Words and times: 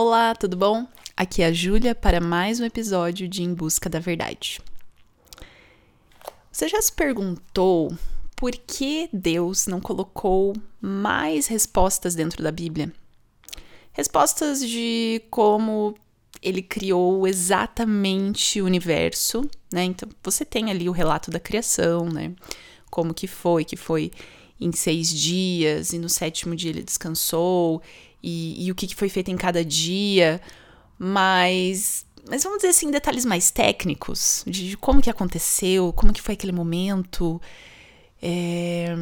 Olá, 0.00 0.32
tudo 0.32 0.56
bom? 0.56 0.86
Aqui 1.16 1.42
é 1.42 1.46
a 1.46 1.52
Júlia 1.52 1.92
para 1.92 2.20
mais 2.20 2.60
um 2.60 2.64
episódio 2.64 3.26
de 3.26 3.42
Em 3.42 3.52
Busca 3.52 3.90
da 3.90 3.98
Verdade. 3.98 4.60
Você 6.52 6.68
já 6.68 6.80
se 6.80 6.92
perguntou 6.92 7.92
por 8.36 8.52
que 8.52 9.08
Deus 9.12 9.66
não 9.66 9.80
colocou 9.80 10.54
mais 10.80 11.48
respostas 11.48 12.14
dentro 12.14 12.44
da 12.44 12.52
Bíblia? 12.52 12.92
Respostas 13.92 14.60
de 14.60 15.20
como 15.32 15.96
ele 16.40 16.62
criou 16.62 17.26
exatamente 17.26 18.62
o 18.62 18.66
universo, 18.66 19.50
né? 19.72 19.82
Então, 19.82 20.08
você 20.22 20.44
tem 20.44 20.70
ali 20.70 20.88
o 20.88 20.92
relato 20.92 21.28
da 21.28 21.40
criação, 21.40 22.08
né? 22.08 22.36
Como 22.88 23.12
que 23.12 23.26
foi, 23.26 23.64
que 23.64 23.76
foi 23.76 24.12
em 24.60 24.70
seis 24.70 25.08
dias, 25.08 25.92
e 25.92 25.98
no 25.98 26.08
sétimo 26.08 26.54
dia 26.54 26.70
ele 26.70 26.82
descansou, 26.82 27.82
e, 28.22 28.66
e 28.66 28.70
o 28.70 28.74
que, 28.74 28.86
que 28.86 28.94
foi 28.94 29.08
feito 29.08 29.30
em 29.30 29.36
cada 29.36 29.64
dia, 29.64 30.40
mas 30.98 32.06
mas 32.28 32.42
vamos 32.42 32.58
dizer 32.58 32.68
assim, 32.68 32.90
detalhes 32.90 33.24
mais 33.24 33.50
técnicos 33.50 34.44
de, 34.46 34.76
como 34.76 35.00
que 35.00 35.08
aconteceu, 35.08 35.92
como 35.94 36.12
que 36.12 36.20
foi 36.20 36.34
aquele 36.34 36.52
momento, 36.52 37.40
é, 38.20 38.94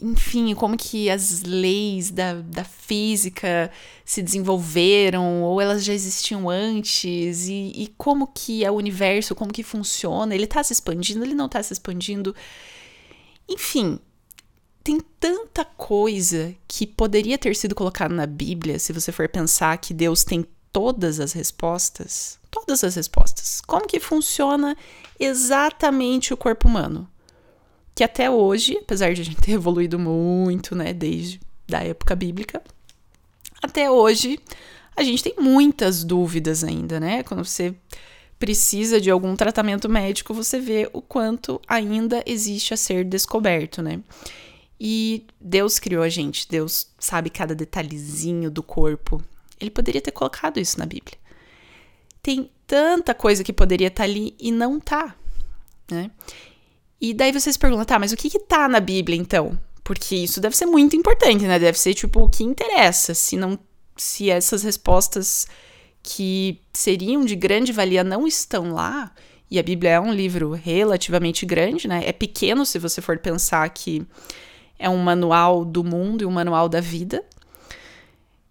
enfim, 0.00 0.54
como 0.54 0.76
que 0.76 1.10
as 1.10 1.42
leis 1.42 2.10
da, 2.10 2.34
da 2.34 2.62
física 2.62 3.72
se 4.04 4.22
desenvolveram, 4.22 5.42
ou 5.42 5.60
elas 5.60 5.84
já 5.84 5.92
existiam 5.92 6.48
antes, 6.48 7.48
e, 7.48 7.72
e 7.74 7.94
como 7.98 8.28
que 8.28 8.64
é 8.64 8.70
o 8.70 8.74
universo, 8.74 9.34
como 9.34 9.52
que 9.52 9.64
funciona, 9.64 10.34
ele 10.34 10.44
está 10.44 10.62
se 10.62 10.72
expandindo, 10.72 11.24
ele 11.24 11.34
não 11.34 11.46
está 11.46 11.60
se 11.62 11.72
expandindo, 11.72 12.34
enfim, 13.48 13.98
tem 14.82 15.00
tanta 15.18 15.64
coisa 15.64 16.54
que 16.66 16.86
poderia 16.86 17.36
ter 17.36 17.54
sido 17.54 17.74
colocada 17.74 18.14
na 18.14 18.26
Bíblia, 18.26 18.78
se 18.78 18.92
você 18.92 19.12
for 19.12 19.28
pensar 19.28 19.76
que 19.78 19.92
Deus 19.92 20.24
tem 20.24 20.44
todas 20.72 21.20
as 21.20 21.32
respostas, 21.32 22.38
todas 22.50 22.82
as 22.82 22.94
respostas. 22.94 23.60
Como 23.60 23.86
que 23.86 24.00
funciona 24.00 24.76
exatamente 25.18 26.32
o 26.32 26.36
corpo 26.36 26.68
humano? 26.68 27.08
Que 27.94 28.04
até 28.04 28.30
hoje, 28.30 28.78
apesar 28.78 29.12
de 29.12 29.20
a 29.20 29.24
gente 29.24 29.40
ter 29.40 29.52
evoluído 29.52 29.98
muito, 29.98 30.74
né, 30.74 30.92
desde 30.92 31.40
da 31.68 31.80
época 31.80 32.16
bíblica, 32.16 32.62
até 33.62 33.90
hoje 33.90 34.38
a 34.96 35.02
gente 35.02 35.22
tem 35.22 35.34
muitas 35.38 36.02
dúvidas 36.02 36.64
ainda, 36.64 36.98
né? 36.98 37.22
Quando 37.22 37.44
você 37.44 37.74
precisa 38.38 39.00
de 39.00 39.10
algum 39.10 39.36
tratamento 39.36 39.88
médico, 39.88 40.32
você 40.32 40.58
vê 40.58 40.88
o 40.92 41.02
quanto 41.02 41.60
ainda 41.68 42.22
existe 42.26 42.72
a 42.72 42.76
ser 42.76 43.04
descoberto, 43.04 43.82
né? 43.82 44.00
E 44.80 45.26
Deus 45.38 45.78
criou 45.78 46.02
a 46.02 46.08
gente, 46.08 46.48
Deus 46.48 46.88
sabe 46.98 47.28
cada 47.28 47.54
detalhezinho 47.54 48.50
do 48.50 48.62
corpo. 48.62 49.22
Ele 49.60 49.70
poderia 49.70 50.00
ter 50.00 50.10
colocado 50.10 50.58
isso 50.58 50.78
na 50.78 50.86
Bíblia. 50.86 51.18
Tem 52.22 52.50
tanta 52.66 53.14
coisa 53.14 53.44
que 53.44 53.52
poderia 53.52 53.88
estar 53.88 54.04
tá 54.04 54.10
ali 54.10 54.34
e 54.40 54.50
não 54.50 54.80
tá, 54.80 55.14
né? 55.90 56.10
E 56.98 57.12
daí 57.12 57.30
vocês 57.30 57.58
perguntam, 57.58 57.84
tá, 57.84 57.98
mas 57.98 58.12
o 58.12 58.16
que 58.16 58.30
que 58.30 58.38
tá 58.38 58.68
na 58.68 58.80
Bíblia 58.80 59.18
então? 59.18 59.58
Porque 59.84 60.14
isso 60.14 60.40
deve 60.40 60.56
ser 60.56 60.66
muito 60.66 60.96
importante, 60.96 61.44
né? 61.44 61.58
Deve 61.58 61.78
ser 61.78 61.92
tipo 61.92 62.22
o 62.22 62.28
que 62.28 62.42
interessa. 62.42 63.12
Se 63.12 63.36
não, 63.36 63.58
se 63.96 64.30
essas 64.30 64.62
respostas 64.62 65.46
que 66.02 66.58
seriam 66.72 67.24
de 67.24 67.36
grande 67.36 67.72
valia 67.72 68.02
não 68.02 68.26
estão 68.26 68.72
lá, 68.72 69.12
e 69.50 69.58
a 69.58 69.62
Bíblia 69.62 69.90
é 69.90 70.00
um 70.00 70.12
livro 70.12 70.52
relativamente 70.52 71.44
grande, 71.44 71.88
né? 71.88 72.02
É 72.06 72.12
pequeno 72.12 72.64
se 72.64 72.78
você 72.78 73.02
for 73.02 73.18
pensar 73.18 73.68
que 73.70 74.06
é 74.80 74.88
um 74.88 74.96
manual 74.96 75.64
do 75.64 75.84
mundo 75.84 76.22
e 76.22 76.26
um 76.26 76.30
manual 76.30 76.68
da 76.68 76.80
vida. 76.80 77.22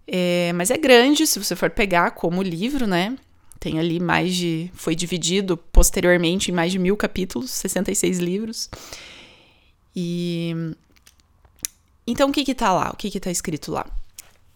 É, 0.08 0.54
mas 0.54 0.70
é 0.70 0.78
grande 0.78 1.26
se 1.26 1.44
você 1.44 1.56
for 1.56 1.72
pegar 1.72 2.12
como 2.12 2.44
livro, 2.44 2.86
né? 2.86 3.18
Tem 3.60 3.80
ali 3.80 4.00
mais 4.00 4.36
de. 4.36 4.72
Foi 4.74 4.96
dividido 4.96 5.58
posteriormente 5.58 6.52
em 6.52 6.54
mais 6.54 6.72
de 6.72 6.80
mil 6.80 6.96
capítulos, 6.96 7.50
66 7.50 8.20
livros. 8.20 8.70
E. 9.96 10.54
Então, 12.06 12.30
o 12.30 12.32
que 12.32 12.46
que 12.46 12.56
tá 12.56 12.72
lá? 12.72 12.92
O 12.94 12.96
que 12.96 13.10
que 13.10 13.20
tá 13.20 13.32
escrito 13.32 13.72
lá? 13.72 13.86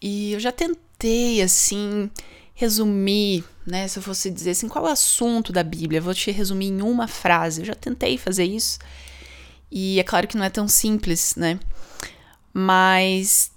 E 0.00 0.32
eu 0.32 0.40
já 0.40 0.52
tentei, 0.52 1.42
assim, 1.42 2.10
resumir, 2.54 3.44
né? 3.66 3.86
Se 3.88 3.98
eu 3.98 4.02
fosse 4.02 4.30
dizer 4.30 4.50
assim, 4.50 4.68
qual 4.68 4.86
é 4.86 4.88
o 4.88 4.92
assunto 4.92 5.52
da 5.52 5.62
Bíblia? 5.62 5.98
Eu 5.98 6.02
vou 6.02 6.14
te 6.14 6.30
resumir 6.30 6.68
em 6.68 6.82
uma 6.82 7.06
frase. 7.06 7.60
Eu 7.60 7.66
já 7.66 7.74
tentei 7.74 8.16
fazer 8.16 8.44
isso. 8.44 8.78
E 9.70 9.98
é 9.98 10.02
claro 10.04 10.28
que 10.28 10.36
não 10.36 10.44
é 10.44 10.50
tão 10.50 10.68
simples, 10.68 11.34
né? 11.36 11.58
Mas 12.52 13.50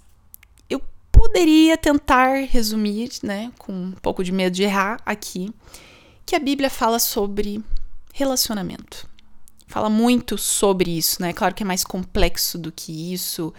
eu 0.68 0.80
poderia 1.12 1.76
tentar 1.76 2.44
resumir, 2.46 3.10
né, 3.22 3.52
com 3.58 3.72
um 3.72 3.92
pouco 3.92 4.24
de 4.24 4.32
medo 4.32 4.54
de 4.54 4.64
errar 4.64 5.00
aqui, 5.06 5.52
que 6.26 6.34
a 6.34 6.40
Bíblia 6.40 6.68
fala 6.68 6.98
sobre 6.98 7.62
relacionamento. 8.12 9.08
Fala 9.68 9.88
muito 9.90 10.36
sobre 10.38 10.96
isso, 10.96 11.20
né? 11.22 11.32
Claro 11.32 11.54
que 11.54 11.62
é 11.62 11.66
mais 11.66 11.84
complexo 11.84 12.58
do 12.58 12.72
que 12.72 13.12
isso. 13.12 13.52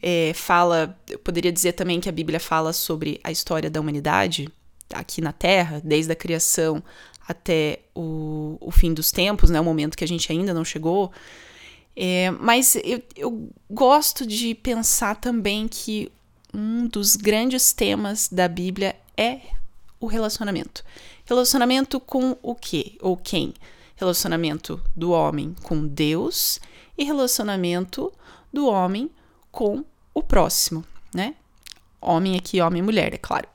É, 0.00 0.32
fala, 0.34 0.96
eu 1.08 1.18
poderia 1.18 1.52
dizer 1.52 1.72
também 1.72 2.00
que 2.00 2.08
a 2.08 2.12
Bíblia 2.12 2.38
fala 2.38 2.72
sobre 2.72 3.20
a 3.24 3.30
história 3.32 3.68
da 3.68 3.80
humanidade 3.80 4.48
aqui 4.94 5.20
na 5.20 5.32
Terra, 5.32 5.80
desde 5.84 6.12
a 6.12 6.16
criação 6.16 6.82
até 7.28 7.80
o, 7.94 8.56
o 8.60 8.70
fim 8.70 8.94
dos 8.94 9.10
tempos, 9.10 9.50
né? 9.50 9.60
O 9.60 9.64
momento 9.64 9.96
que 9.96 10.04
a 10.04 10.08
gente 10.08 10.30
ainda 10.30 10.54
não 10.54 10.64
chegou. 10.64 11.12
É, 11.96 12.30
mas 12.30 12.76
eu, 12.84 13.02
eu 13.16 13.50
gosto 13.70 14.26
de 14.26 14.54
pensar 14.54 15.16
também 15.16 15.66
que 15.66 16.12
um 16.52 16.86
dos 16.86 17.16
grandes 17.16 17.72
temas 17.72 18.28
da 18.28 18.46
Bíblia 18.46 18.94
é 19.16 19.40
o 19.98 20.06
relacionamento. 20.06 20.84
Relacionamento 21.24 21.98
com 21.98 22.36
o 22.42 22.54
quê? 22.54 22.96
Ou 23.00 23.16
quem? 23.16 23.54
Relacionamento 23.96 24.80
do 24.94 25.10
homem 25.10 25.54
com 25.62 25.86
Deus 25.86 26.60
e 26.98 27.04
relacionamento 27.04 28.12
do 28.52 28.66
homem 28.66 29.10
com 29.50 29.82
o 30.12 30.22
próximo, 30.22 30.84
né? 31.14 31.34
Homem 32.00 32.36
aqui, 32.36 32.60
homem 32.60 32.80
e 32.80 32.84
mulher, 32.84 33.14
é 33.14 33.18
claro. 33.18 33.48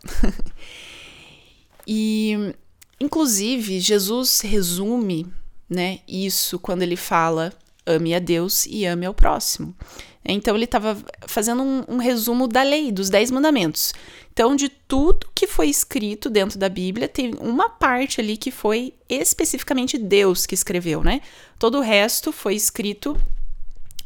e, 1.87 2.55
inclusive, 2.99 3.79
Jesus 3.79 4.41
resume 4.41 5.31
né, 5.69 5.99
isso 6.07 6.59
quando 6.59 6.81
ele 6.81 6.97
fala 6.97 7.53
ame 7.85 8.13
a 8.13 8.19
Deus 8.19 8.65
e 8.65 8.85
ame 8.85 9.05
ao 9.05 9.13
próximo. 9.13 9.75
Então 10.23 10.55
ele 10.55 10.65
estava 10.65 10.97
fazendo 11.27 11.63
um, 11.63 11.83
um, 11.87 11.97
resumo 11.97 12.47
da 12.47 12.61
lei, 12.61 12.91
dos 12.91 13.09
dez 13.09 13.31
mandamentos. 13.31 13.93
Então, 14.31 14.55
de 14.55 14.69
tudo 14.69 15.27
que 15.35 15.45
foi 15.45 15.67
escrito 15.67 16.29
dentro 16.29 16.57
da 16.57 16.69
Bíblia, 16.69 17.07
tem 17.07 17.33
uma 17.39 17.69
parte 17.69 18.21
ali 18.21 18.37
que 18.37 18.49
foi 18.49 18.93
especificamente 19.09 19.97
Deus 19.97 20.45
que 20.45 20.55
escreveu, 20.55 21.03
né? 21.03 21.21
Todo 21.59 21.79
o 21.79 21.81
resto 21.81 22.31
foi 22.31 22.55
escrito 22.55 23.19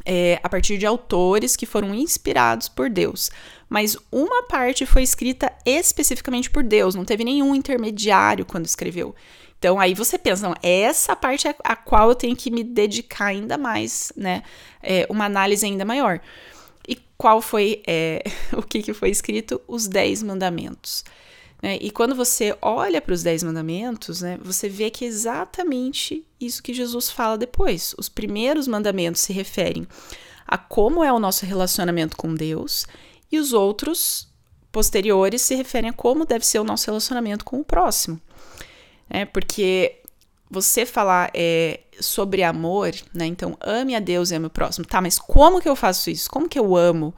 é, 0.05 0.39
a 0.41 0.49
partir 0.49 0.77
de 0.77 0.85
autores 0.85 1.55
que 1.55 1.65
foram 1.65 1.93
inspirados 1.93 2.69
por 2.69 2.89
Deus. 2.89 3.29
Mas 3.67 3.97
uma 4.11 4.43
parte 4.43 4.85
foi 4.85 5.03
escrita 5.03 5.51
especificamente 5.65 6.49
por 6.49 6.63
Deus, 6.63 6.95
não 6.95 7.05
teve 7.05 7.23
nenhum 7.23 7.53
intermediário 7.53 8.45
quando 8.45 8.65
escreveu. 8.65 9.13
Então 9.65 9.79
aí 9.79 9.95
você 9.95 10.15
pensa, 10.19 10.47
não, 10.47 10.55
essa 10.61 11.15
parte 11.15 11.47
é 11.47 11.55
a 11.63 11.75
qual 11.75 12.09
eu 12.09 12.15
tenho 12.15 12.35
que 12.35 12.51
me 12.51 12.63
dedicar 12.63 13.25
ainda 13.25 13.57
mais, 13.57 14.13
né? 14.15 14.43
É, 14.79 15.07
uma 15.09 15.25
análise 15.25 15.65
ainda 15.65 15.83
maior. 15.83 16.21
E 16.87 16.95
qual 17.17 17.41
foi 17.41 17.81
é, 17.87 18.23
o 18.53 18.61
que, 18.61 18.83
que 18.83 18.93
foi 18.93 19.09
escrito? 19.09 19.59
Os 19.67 19.87
Dez 19.87 20.21
Mandamentos. 20.21 21.03
Né? 21.63 21.79
E 21.81 21.89
quando 21.89 22.13
você 22.13 22.55
olha 22.61 23.01
para 23.01 23.15
os 23.15 23.23
Dez 23.23 23.41
Mandamentos, 23.41 24.21
né, 24.21 24.37
você 24.39 24.69
vê 24.69 24.91
que 24.91 25.03
é 25.03 25.07
exatamente 25.07 26.23
isso 26.39 26.61
que 26.61 26.71
Jesus 26.71 27.09
fala 27.09 27.35
depois. 27.35 27.95
Os 27.97 28.07
primeiros 28.07 28.67
mandamentos 28.67 29.21
se 29.21 29.33
referem 29.33 29.87
a 30.45 30.59
como 30.59 31.03
é 31.03 31.11
o 31.11 31.17
nosso 31.17 31.43
relacionamento 31.43 32.15
com 32.15 32.35
Deus, 32.35 32.85
e 33.31 33.39
os 33.39 33.51
outros 33.51 34.31
posteriores 34.71 35.41
se 35.41 35.55
referem 35.55 35.89
a 35.89 35.93
como 35.93 36.23
deve 36.23 36.45
ser 36.45 36.59
o 36.59 36.63
nosso 36.63 36.85
relacionamento 36.85 37.43
com 37.43 37.59
o 37.61 37.65
próximo 37.65 38.21
né? 39.09 39.25
Porque 39.25 40.01
você 40.49 40.85
falar 40.85 41.31
é, 41.33 41.81
sobre 41.99 42.43
amor, 42.43 42.93
né? 43.13 43.25
Então, 43.25 43.57
ame 43.61 43.95
a 43.95 43.99
Deus 43.99 44.31
e 44.31 44.35
ame 44.35 44.47
o 44.47 44.49
próximo. 44.49 44.85
Tá, 44.85 45.01
mas 45.01 45.17
como 45.19 45.61
que 45.61 45.69
eu 45.69 45.75
faço 45.75 46.09
isso? 46.09 46.29
Como 46.29 46.47
que 46.47 46.59
eu 46.59 46.75
amo? 46.75 47.13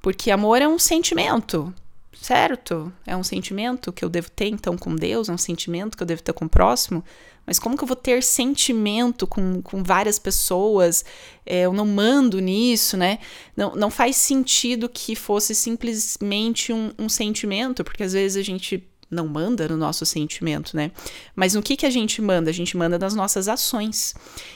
Porque 0.00 0.30
amor 0.30 0.62
é 0.62 0.68
um 0.68 0.78
sentimento, 0.78 1.72
certo? 2.12 2.92
É 3.06 3.16
um 3.16 3.22
sentimento 3.22 3.92
que 3.92 4.04
eu 4.04 4.08
devo 4.08 4.30
ter, 4.30 4.46
então, 4.46 4.76
com 4.76 4.94
Deus, 4.94 5.28
é 5.28 5.32
um 5.32 5.38
sentimento 5.38 5.96
que 5.96 6.02
eu 6.02 6.06
devo 6.06 6.22
ter 6.22 6.32
com 6.32 6.46
o 6.46 6.48
próximo. 6.48 7.04
Mas 7.46 7.58
como 7.58 7.76
que 7.76 7.82
eu 7.82 7.88
vou 7.88 7.96
ter 7.96 8.22
sentimento 8.22 9.26
com, 9.26 9.60
com 9.60 9.82
várias 9.82 10.18
pessoas? 10.18 11.04
É, 11.44 11.62
eu 11.62 11.72
não 11.72 11.86
mando 11.86 12.38
nisso, 12.38 12.96
né? 12.96 13.18
Não, 13.56 13.74
não 13.74 13.90
faz 13.90 14.16
sentido 14.16 14.88
que 14.88 15.16
fosse 15.16 15.54
simplesmente 15.54 16.72
um, 16.72 16.92
um 16.98 17.08
sentimento, 17.08 17.82
porque 17.82 18.04
às 18.04 18.12
vezes 18.12 18.36
a 18.36 18.44
gente 18.44 18.89
não 19.10 19.26
manda 19.26 19.68
no 19.68 19.76
nosso 19.76 20.06
sentimento, 20.06 20.76
né? 20.76 20.92
Mas 21.34 21.54
no 21.54 21.62
que, 21.62 21.76
que 21.76 21.86
a 21.86 21.90
gente 21.90 22.22
manda? 22.22 22.50
A 22.50 22.54
gente 22.54 22.76
manda 22.76 22.98
nas 22.98 23.14
nossas 23.14 23.48
ações. 23.48 24.14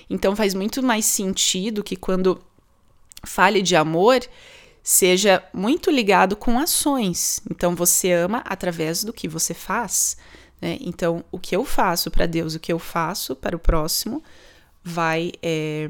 Então 0.08 0.36
faz 0.36 0.54
muito 0.54 0.82
mais 0.82 1.04
sentido 1.04 1.82
que 1.82 1.96
quando 1.96 2.40
fale 3.26 3.62
de 3.62 3.74
amor, 3.74 4.20
seja 4.82 5.42
muito 5.52 5.90
ligado 5.90 6.36
com 6.36 6.58
ações. 6.58 7.40
Então, 7.50 7.74
você 7.74 8.12
ama 8.12 8.42
através 8.44 9.02
do 9.02 9.12
que 9.12 9.26
você 9.26 9.54
faz. 9.54 10.16
Né? 10.60 10.76
Então, 10.80 11.24
o 11.32 11.38
que 11.38 11.56
eu 11.56 11.64
faço 11.64 12.10
para 12.10 12.26
Deus, 12.26 12.54
o 12.54 12.60
que 12.60 12.72
eu 12.72 12.78
faço 12.78 13.34
para 13.34 13.56
o 13.56 13.58
próximo, 13.58 14.22
vai 14.82 15.32
é, 15.42 15.88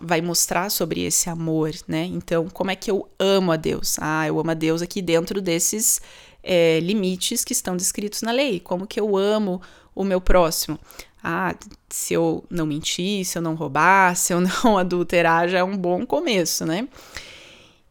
vai 0.00 0.20
mostrar 0.20 0.70
sobre 0.70 1.02
esse 1.02 1.28
amor, 1.28 1.72
né? 1.88 2.04
Então, 2.04 2.48
como 2.48 2.70
é 2.70 2.76
que 2.76 2.90
eu 2.90 3.08
amo 3.18 3.50
a 3.50 3.56
Deus? 3.56 3.96
Ah, 3.98 4.26
eu 4.26 4.38
amo 4.38 4.50
a 4.50 4.54
Deus 4.54 4.82
aqui 4.82 5.00
dentro 5.00 5.40
desses 5.40 6.00
é, 6.46 6.78
limites 6.80 7.44
que 7.44 7.52
estão 7.52 7.76
descritos 7.76 8.22
na 8.22 8.30
lei. 8.30 8.60
Como 8.60 8.86
que 8.86 9.00
eu 9.00 9.16
amo 9.16 9.60
o 9.94 10.04
meu 10.04 10.20
próximo? 10.20 10.78
Ah, 11.22 11.54
se 11.90 12.14
eu 12.14 12.44
não 12.48 12.64
mentir, 12.64 13.24
se 13.24 13.36
eu 13.36 13.42
não 13.42 13.56
roubar, 13.56 14.16
se 14.16 14.32
eu 14.32 14.40
não 14.64 14.78
adulterar, 14.78 15.48
já 15.48 15.58
é 15.58 15.64
um 15.64 15.76
bom 15.76 16.06
começo, 16.06 16.64
né? 16.64 16.88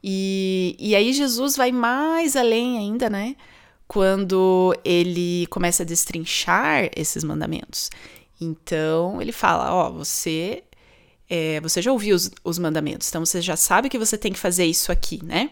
E, 0.02 0.76
e 0.80 0.96
aí 0.96 1.12
Jesus 1.12 1.58
vai 1.58 1.72
mais 1.72 2.36
além 2.36 2.78
ainda, 2.78 3.10
né? 3.10 3.36
Quando 3.88 4.76
ele 4.86 5.46
começa 5.48 5.84
a 5.84 5.86
destrinchar 5.86 6.90
esses 6.96 7.24
mandamentos. 7.24 7.90
Então 8.40 9.22
ele 9.22 9.32
fala: 9.32 9.74
Ó, 9.74 9.90
oh, 9.90 9.94
você 9.94 10.64
é, 11.30 11.60
você 11.60 11.82
já 11.82 11.92
ouviu 11.92 12.16
os, 12.16 12.32
os, 12.44 12.60
mandamentos, 12.60 13.10
então 13.10 13.26
você 13.26 13.42
já 13.42 13.56
sabe 13.56 13.90
que 13.90 13.98
você 13.98 14.18
tem 14.18 14.32
que 14.32 14.40
fazer 14.40 14.66
isso 14.66 14.92
aqui, 14.92 15.24
né? 15.24 15.52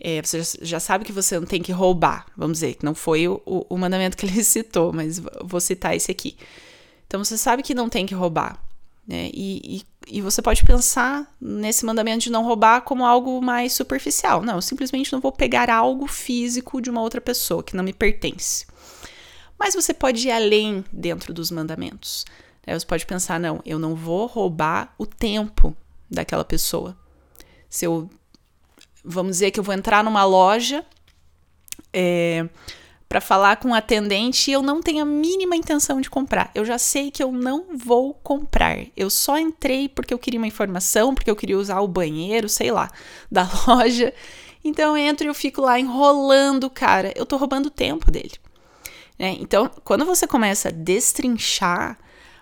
É, 0.00 0.20
você 0.20 0.42
já 0.62 0.78
sabe 0.78 1.04
que 1.04 1.12
você 1.12 1.38
não 1.38 1.46
tem 1.46 1.62
que 1.62 1.72
roubar, 1.72 2.26
vamos 2.36 2.58
dizer, 2.58 2.74
que 2.74 2.84
não 2.84 2.94
foi 2.94 3.26
o, 3.28 3.40
o, 3.46 3.78
mandamento 3.78 4.16
que 4.16 4.26
ele 4.26 4.42
citou, 4.44 4.92
mas 4.92 5.20
vou 5.42 5.60
citar 5.60 5.96
esse 5.96 6.10
aqui. 6.10 6.36
Então 7.06 7.22
você 7.24 7.38
sabe 7.38 7.62
que 7.62 7.74
não 7.74 7.88
tem 7.88 8.04
que 8.04 8.14
roubar, 8.14 8.62
né? 9.06 9.30
E, 9.32 9.82
e, 10.08 10.18
e, 10.18 10.20
você 10.20 10.42
pode 10.42 10.64
pensar 10.64 11.34
nesse 11.40 11.84
mandamento 11.86 12.24
de 12.24 12.30
não 12.30 12.44
roubar 12.44 12.82
como 12.82 13.06
algo 13.06 13.40
mais 13.40 13.72
superficial. 13.72 14.42
Não, 14.42 14.56
eu 14.56 14.62
simplesmente 14.62 15.12
não 15.12 15.20
vou 15.20 15.32
pegar 15.32 15.70
algo 15.70 16.06
físico 16.06 16.80
de 16.80 16.90
uma 16.90 17.00
outra 17.00 17.20
pessoa 17.20 17.62
que 17.62 17.76
não 17.76 17.84
me 17.84 17.92
pertence. 17.92 18.66
Mas 19.58 19.74
você 19.74 19.94
pode 19.94 20.28
ir 20.28 20.32
além 20.32 20.84
dentro 20.92 21.32
dos 21.32 21.50
mandamentos. 21.50 22.24
Aí 22.66 22.78
você 22.78 22.84
pode 22.84 23.06
pensar, 23.06 23.38
não, 23.38 23.60
eu 23.64 23.78
não 23.78 23.94
vou 23.94 24.26
roubar 24.26 24.92
o 24.98 25.06
tempo 25.06 25.74
daquela 26.10 26.44
pessoa. 26.44 26.96
Se 27.68 27.84
eu, 27.84 28.10
vamos 29.06 29.32
dizer 29.32 29.52
que 29.52 29.60
eu 29.60 29.64
vou 29.64 29.74
entrar 29.74 30.02
numa 30.02 30.24
loja 30.24 30.84
é, 31.92 32.46
para 33.08 33.20
falar 33.20 33.56
com 33.56 33.68
um 33.68 33.74
atendente 33.74 34.50
e 34.50 34.52
eu 34.52 34.62
não 34.62 34.82
tenho 34.82 35.02
a 35.02 35.06
mínima 35.06 35.54
intenção 35.54 36.00
de 36.00 36.10
comprar. 36.10 36.50
Eu 36.54 36.64
já 36.64 36.76
sei 36.76 37.10
que 37.10 37.22
eu 37.22 37.30
não 37.30 37.66
vou 37.76 38.14
comprar. 38.14 38.78
Eu 38.96 39.08
só 39.08 39.38
entrei 39.38 39.88
porque 39.88 40.12
eu 40.12 40.18
queria 40.18 40.40
uma 40.40 40.46
informação, 40.46 41.14
porque 41.14 41.30
eu 41.30 41.36
queria 41.36 41.56
usar 41.56 41.80
o 41.80 41.88
banheiro, 41.88 42.48
sei 42.48 42.72
lá, 42.72 42.90
da 43.30 43.48
loja. 43.66 44.12
Então 44.64 44.96
eu 44.96 45.04
entro 45.04 45.26
e 45.26 45.28
eu 45.28 45.34
fico 45.34 45.60
lá 45.60 45.78
enrolando 45.78 46.68
cara. 46.68 47.12
Eu 47.14 47.24
tô 47.24 47.36
roubando 47.36 47.66
o 47.66 47.70
tempo 47.70 48.10
dele. 48.10 48.34
Né? 49.18 49.36
Então, 49.40 49.70
quando 49.84 50.04
você 50.04 50.26
começa 50.26 50.68
a 50.68 50.72
destrinchar 50.72 51.96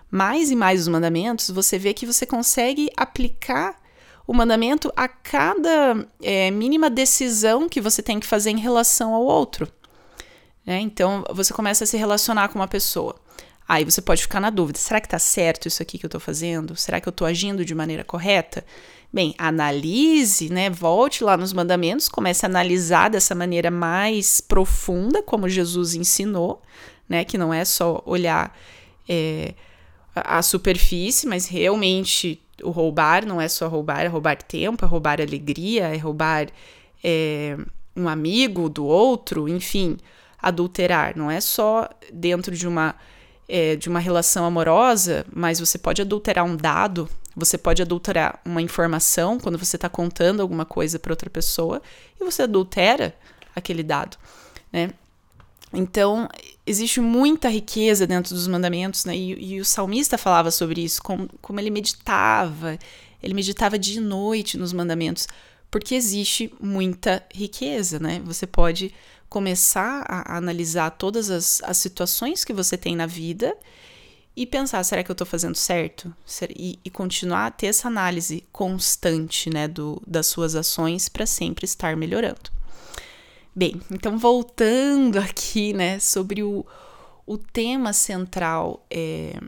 mais 0.09 0.49
e 0.49 0.55
mais 0.55 0.81
os 0.81 0.87
mandamentos, 0.87 1.49
você 1.49 1.77
vê 1.77 1.93
que 1.93 2.05
você 2.05 2.25
consegue 2.25 2.89
aplicar 2.97 3.77
o 4.27 4.33
mandamento 4.33 4.91
a 4.95 5.07
cada 5.07 6.07
é, 6.21 6.49
mínima 6.51 6.89
decisão 6.89 7.69
que 7.69 7.81
você 7.81 8.01
tem 8.01 8.19
que 8.19 8.27
fazer 8.27 8.51
em 8.51 8.59
relação 8.59 9.13
ao 9.13 9.23
outro. 9.23 9.67
Né? 10.65 10.79
Então, 10.79 11.23
você 11.31 11.53
começa 11.53 11.83
a 11.83 11.87
se 11.87 11.97
relacionar 11.97 12.49
com 12.49 12.57
uma 12.57 12.67
pessoa. 12.67 13.15
Aí 13.67 13.83
você 13.83 14.01
pode 14.01 14.21
ficar 14.21 14.39
na 14.39 14.49
dúvida: 14.49 14.79
será 14.79 14.99
que 14.99 15.07
está 15.07 15.19
certo 15.19 15.67
isso 15.67 15.81
aqui 15.81 15.97
que 15.97 16.05
eu 16.05 16.07
estou 16.07 16.21
fazendo? 16.21 16.75
Será 16.75 16.99
que 16.99 17.07
eu 17.07 17.11
estou 17.11 17.25
agindo 17.25 17.65
de 17.65 17.73
maneira 17.73 18.03
correta? 18.03 18.65
Bem, 19.11 19.33
analise, 19.37 20.49
né? 20.49 20.69
Volte 20.69 21.23
lá 21.23 21.37
nos 21.37 21.53
mandamentos, 21.53 22.09
comece 22.09 22.45
a 22.45 22.49
analisar 22.49 23.09
dessa 23.09 23.33
maneira 23.33 23.71
mais 23.71 24.41
profunda, 24.41 25.23
como 25.23 25.47
Jesus 25.47 25.95
ensinou, 25.95 26.61
né? 27.07 27.23
Que 27.23 27.37
não 27.37 27.53
é 27.53 27.63
só 27.63 28.03
olhar 28.05 28.55
é, 29.07 29.53
a 30.15 30.41
superfície, 30.41 31.27
mas 31.27 31.47
realmente 31.47 32.41
o 32.63 32.69
roubar 32.69 33.25
não 33.25 33.41
é 33.41 33.47
só 33.47 33.67
roubar, 33.67 34.01
é 34.01 34.07
roubar 34.07 34.41
tempo, 34.41 34.85
é 34.85 34.87
roubar 34.87 35.19
alegria, 35.19 35.93
é 35.93 35.97
roubar 35.97 36.47
é, 37.03 37.57
um 37.95 38.07
amigo 38.07 38.69
do 38.69 38.85
outro, 38.85 39.49
enfim, 39.49 39.97
adulterar. 40.41 41.17
Não 41.17 41.29
é 41.29 41.41
só 41.41 41.89
dentro 42.13 42.55
de 42.55 42.67
uma, 42.67 42.95
é, 43.47 43.75
de 43.75 43.89
uma 43.89 43.99
relação 43.99 44.45
amorosa, 44.45 45.25
mas 45.33 45.59
você 45.59 45.77
pode 45.77 46.01
adulterar 46.01 46.45
um 46.45 46.55
dado, 46.55 47.09
você 47.35 47.57
pode 47.57 47.81
adulterar 47.81 48.39
uma 48.45 48.61
informação 48.61 49.37
quando 49.37 49.57
você 49.57 49.75
está 49.75 49.89
contando 49.89 50.41
alguma 50.41 50.65
coisa 50.65 50.97
para 50.97 51.11
outra 51.11 51.29
pessoa 51.29 51.81
e 52.19 52.23
você 52.23 52.43
adultera 52.43 53.13
aquele 53.53 53.83
dado, 53.83 54.17
né? 54.71 54.91
Então, 55.73 56.29
existe 56.65 57.01
muita 57.01 57.49
riqueza 57.49 58.07
dentro 58.07 58.33
dos 58.33 58.47
mandamentos, 58.47 59.05
né? 59.05 59.15
E, 59.15 59.55
e 59.55 59.59
o 59.59 59.65
salmista 59.65 60.17
falava 60.17 60.51
sobre 60.51 60.81
isso, 60.81 61.01
como, 61.01 61.29
como 61.41 61.59
ele 61.59 61.69
meditava, 61.69 62.77
ele 63.21 63.33
meditava 63.33 63.77
de 63.77 63.99
noite 63.99 64.57
nos 64.57 64.71
mandamentos, 64.71 65.27
porque 65.69 65.95
existe 65.95 66.53
muita 66.59 67.25
riqueza, 67.33 67.99
né? 67.99 68.21
Você 68.25 68.47
pode 68.47 68.93
começar 69.27 70.05
a, 70.07 70.33
a 70.33 70.37
analisar 70.37 70.91
todas 70.91 71.29
as, 71.29 71.61
as 71.63 71.77
situações 71.77 72.45
que 72.45 72.53
você 72.53 72.77
tem 72.77 72.95
na 72.95 73.05
vida 73.05 73.55
e 74.35 74.45
pensar, 74.45 74.83
será 74.83 75.03
que 75.03 75.09
eu 75.09 75.13
estou 75.13 75.25
fazendo 75.25 75.55
certo? 75.55 76.13
E, 76.49 76.77
e, 76.83 76.89
continuar 76.89 77.47
a 77.47 77.51
ter 77.51 77.67
essa 77.67 77.87
análise 77.87 78.43
constante, 78.51 79.49
né, 79.49 79.67
do, 79.67 80.01
das 80.05 80.27
suas 80.27 80.55
ações 80.55 81.07
para 81.07 81.25
sempre 81.25 81.65
estar 81.65 81.95
melhorando. 81.95 82.51
Bem, 83.55 83.81
então 83.89 84.17
voltando 84.17 85.17
aqui, 85.17 85.71
né, 85.71 85.97
sobre 85.97 86.43
o, 86.43 86.65
o 87.25 87.37
tema 87.37 87.93
central 87.93 88.85
é, 88.91 89.39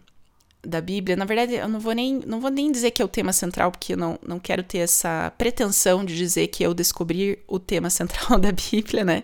da 0.63 0.79
Bíblia, 0.79 1.17
na 1.17 1.25
verdade 1.25 1.55
eu 1.55 1.67
não 1.67 1.79
vou, 1.79 1.91
nem, 1.91 2.21
não 2.25 2.39
vou 2.39 2.49
nem 2.49 2.71
dizer 2.71 2.91
que 2.91 3.01
é 3.01 3.05
o 3.05 3.09
tema 3.09 3.33
central, 3.33 3.69
porque 3.69 3.93
eu 3.93 3.97
não, 3.97 4.17
não 4.25 4.39
quero 4.39 4.63
ter 4.63 4.77
essa 4.77 5.33
pretensão 5.37 6.05
de 6.05 6.15
dizer 6.15 6.47
que 6.47 6.63
eu 6.63 6.73
descobri 6.73 7.37
o 7.47 7.59
tema 7.59 7.89
central 7.89 8.39
da 8.39 8.53
Bíblia, 8.53 9.03
né? 9.03 9.23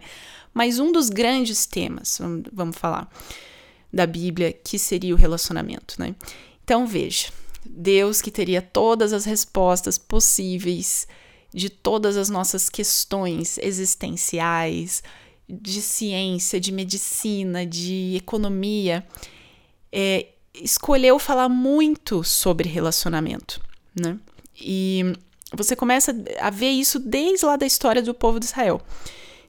Mas 0.53 0.79
um 0.79 0.91
dos 0.91 1.09
grandes 1.09 1.65
temas, 1.65 2.19
vamos 2.51 2.77
falar, 2.77 3.09
da 3.91 4.05
Bíblia, 4.05 4.51
que 4.51 4.77
seria 4.77 5.13
o 5.15 5.17
relacionamento, 5.17 5.95
né? 5.97 6.13
Então 6.63 6.85
veja, 6.85 7.29
Deus 7.65 8.21
que 8.21 8.29
teria 8.29 8.61
todas 8.61 9.13
as 9.13 9.23
respostas 9.23 9.97
possíveis 9.97 11.07
de 11.53 11.69
todas 11.69 12.17
as 12.17 12.29
nossas 12.29 12.69
questões 12.69 13.57
existenciais, 13.59 15.03
de 15.47 15.81
ciência, 15.81 16.59
de 16.59 16.71
medicina, 16.71 17.65
de 17.65 18.15
economia, 18.15 19.05
é, 19.91 20.27
escolheu 20.53 21.19
falar 21.19 21.49
muito 21.49 22.23
sobre 22.23 22.67
relacionamento, 22.67 23.61
né? 23.95 24.17
E 24.59 25.13
você 25.55 25.75
começa 25.75 26.15
a 26.39 26.49
ver 26.49 26.69
isso 26.69 26.99
desde 26.99 27.45
lá 27.45 27.55
da 27.55 27.65
história 27.65 28.01
do 28.01 28.13
povo 28.13 28.39
de 28.39 28.45
Israel. 28.45 28.81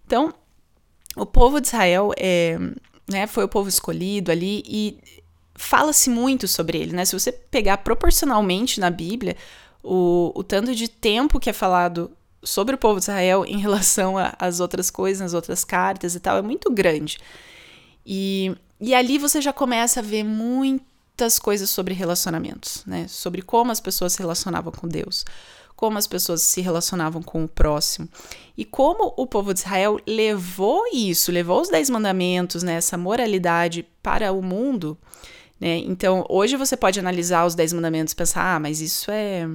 Então, 0.07 0.35
o 1.17 1.25
povo 1.25 1.61
de 1.61 1.69
Israel 1.69 2.13
é, 2.17 2.59
né, 3.09 3.27
foi 3.27 3.45
o 3.45 3.49
povo 3.49 3.69
escolhido 3.69 4.31
ali 4.31 4.63
e 4.67 4.99
fala-se 5.55 6.11
muito 6.11 6.49
sobre 6.49 6.79
ele, 6.79 6.93
né? 6.93 7.05
Se 7.05 7.19
você 7.19 7.33
pegar 7.33 7.79
proporcionalmente 7.79 8.81
na 8.81 8.91
Bíblia, 8.91 9.37
o, 9.85 10.33
o 10.35 10.43
tanto 10.43 10.75
de 10.75 10.89
tempo 10.89 11.39
que 11.39 11.51
é 11.51 11.53
falado 11.53 12.11
sobre 12.43 12.75
o 12.75 12.79
povo 12.79 12.99
de 12.99 13.05
Israel 13.05 13.45
em 13.47 13.59
relação 13.59 14.15
às 14.39 14.61
outras 14.61 14.91
coisas, 14.91 15.21
nas 15.21 15.35
outras 15.35 15.65
cartas 15.65 16.15
e 16.15 16.21
tal, 16.21 16.39
é 16.39 16.43
muito 16.43 16.71
grande. 16.71 17.19
E, 18.05 18.55
e 18.81 18.95
ali 18.95 19.19
você 19.19 19.41
já 19.41 19.53
começa 19.53 20.01
a 20.01 20.03
ver 20.03 20.25
muitas 20.25 21.39
coisas 21.39 21.71
sobre 21.71 21.95
relacionamentos, 21.95 22.83
né? 22.87 23.07
Sobre 23.09 23.43
como 23.43 23.71
as 23.71 23.81
pessoas 23.81 24.15
se 24.15 24.19
relacionavam 24.19 24.73
com 24.73 24.89
Deus, 24.89 25.25
como 25.77 25.99
as 25.99 26.07
pessoas 26.07 26.43
se 26.43 26.61
relacionavam 26.61 27.23
com 27.23 27.45
o 27.45 27.49
próximo. 27.49 28.09
E 28.57 28.65
como 28.65 29.13
o 29.17 29.27
povo 29.27 29.53
de 29.53 29.61
Israel 29.61 29.99
levou 30.07 30.85
isso, 30.93 31.33
levou 31.33 31.61
os 31.61 31.69
Dez 31.69 31.91
Mandamentos, 31.91 32.63
né, 32.63 32.75
essa 32.75 32.97
moralidade 32.97 33.87
para 34.03 34.33
o 34.33 34.43
mundo 34.43 34.97
né? 35.61 35.79
Então, 35.79 36.25
hoje 36.29 36.57
você 36.57 36.77
pode 36.77 36.99
analisar 36.99 37.47
os 37.47 37.55
Dez 37.55 37.73
Mandamentos 37.73 38.13
e 38.13 38.17
pensar, 38.17 38.57
ah, 38.57 38.61
mas 38.61 38.81
isso 38.81 39.11
é, 39.11 39.49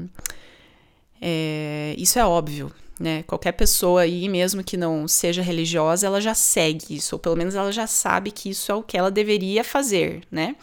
é 1.21 1.95
isso 1.97 2.17
é 2.17 2.25
óbvio, 2.25 2.71
né? 2.99 3.23
Qualquer 3.23 3.51
pessoa 3.53 4.01
aí, 4.01 4.27
mesmo 4.29 4.63
que 4.63 4.77
não 4.77 5.07
seja 5.07 5.41
religiosa, 5.41 6.07
ela 6.07 6.21
já 6.21 6.33
segue 6.33 6.95
isso, 6.95 7.15
ou 7.15 7.19
pelo 7.19 7.35
menos 7.35 7.55
ela 7.55 7.71
já 7.71 7.87
sabe 7.87 8.31
que 8.31 8.49
isso 8.49 8.71
é 8.71 8.75
o 8.75 8.83
que 8.83 8.97
ela 8.97 9.11
deveria 9.11 9.63
fazer, 9.63 10.21
né? 10.31 10.55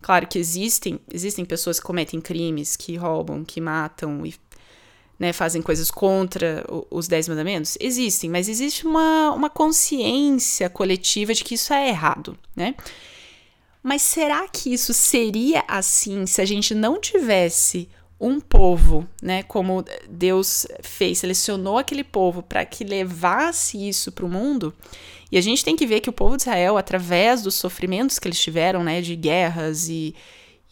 Claro 0.00 0.26
que 0.26 0.38
existem, 0.38 1.00
existem 1.12 1.44
pessoas 1.44 1.80
que 1.80 1.86
cometem 1.86 2.20
crimes, 2.20 2.76
que 2.76 2.96
roubam, 2.96 3.44
que 3.44 3.60
matam 3.60 4.24
e 4.24 4.34
né, 5.18 5.32
fazem 5.32 5.60
coisas 5.60 5.90
contra 5.90 6.64
os 6.90 7.08
Dez 7.08 7.28
Mandamentos? 7.28 7.76
Existem, 7.80 8.30
mas 8.30 8.48
existe 8.48 8.86
uma, 8.86 9.32
uma 9.32 9.50
consciência 9.50 10.70
coletiva 10.70 11.34
de 11.34 11.42
que 11.42 11.54
isso 11.54 11.72
é 11.72 11.88
errado, 11.88 12.38
né? 12.54 12.74
Mas 13.82 14.02
será 14.02 14.46
que 14.48 14.72
isso 14.72 14.92
seria 14.92 15.64
assim 15.68 16.26
se 16.26 16.40
a 16.40 16.44
gente 16.44 16.74
não 16.74 17.00
tivesse 17.00 17.88
um 18.20 18.40
povo, 18.40 19.06
né, 19.22 19.44
como 19.44 19.84
Deus 20.08 20.66
fez, 20.82 21.18
selecionou 21.18 21.78
aquele 21.78 22.02
povo 22.02 22.42
para 22.42 22.64
que 22.64 22.82
levasse 22.82 23.88
isso 23.88 24.10
para 24.10 24.24
o 24.24 24.28
mundo. 24.28 24.74
E 25.30 25.38
a 25.38 25.40
gente 25.40 25.64
tem 25.64 25.76
que 25.76 25.86
ver 25.86 26.00
que 26.00 26.10
o 26.10 26.12
povo 26.12 26.36
de 26.36 26.42
Israel, 26.42 26.76
através 26.76 27.42
dos 27.42 27.54
sofrimentos 27.54 28.18
que 28.18 28.26
eles 28.26 28.40
tiveram, 28.40 28.82
né, 28.82 29.00
de 29.00 29.14
guerras 29.14 29.88
e, 29.88 30.16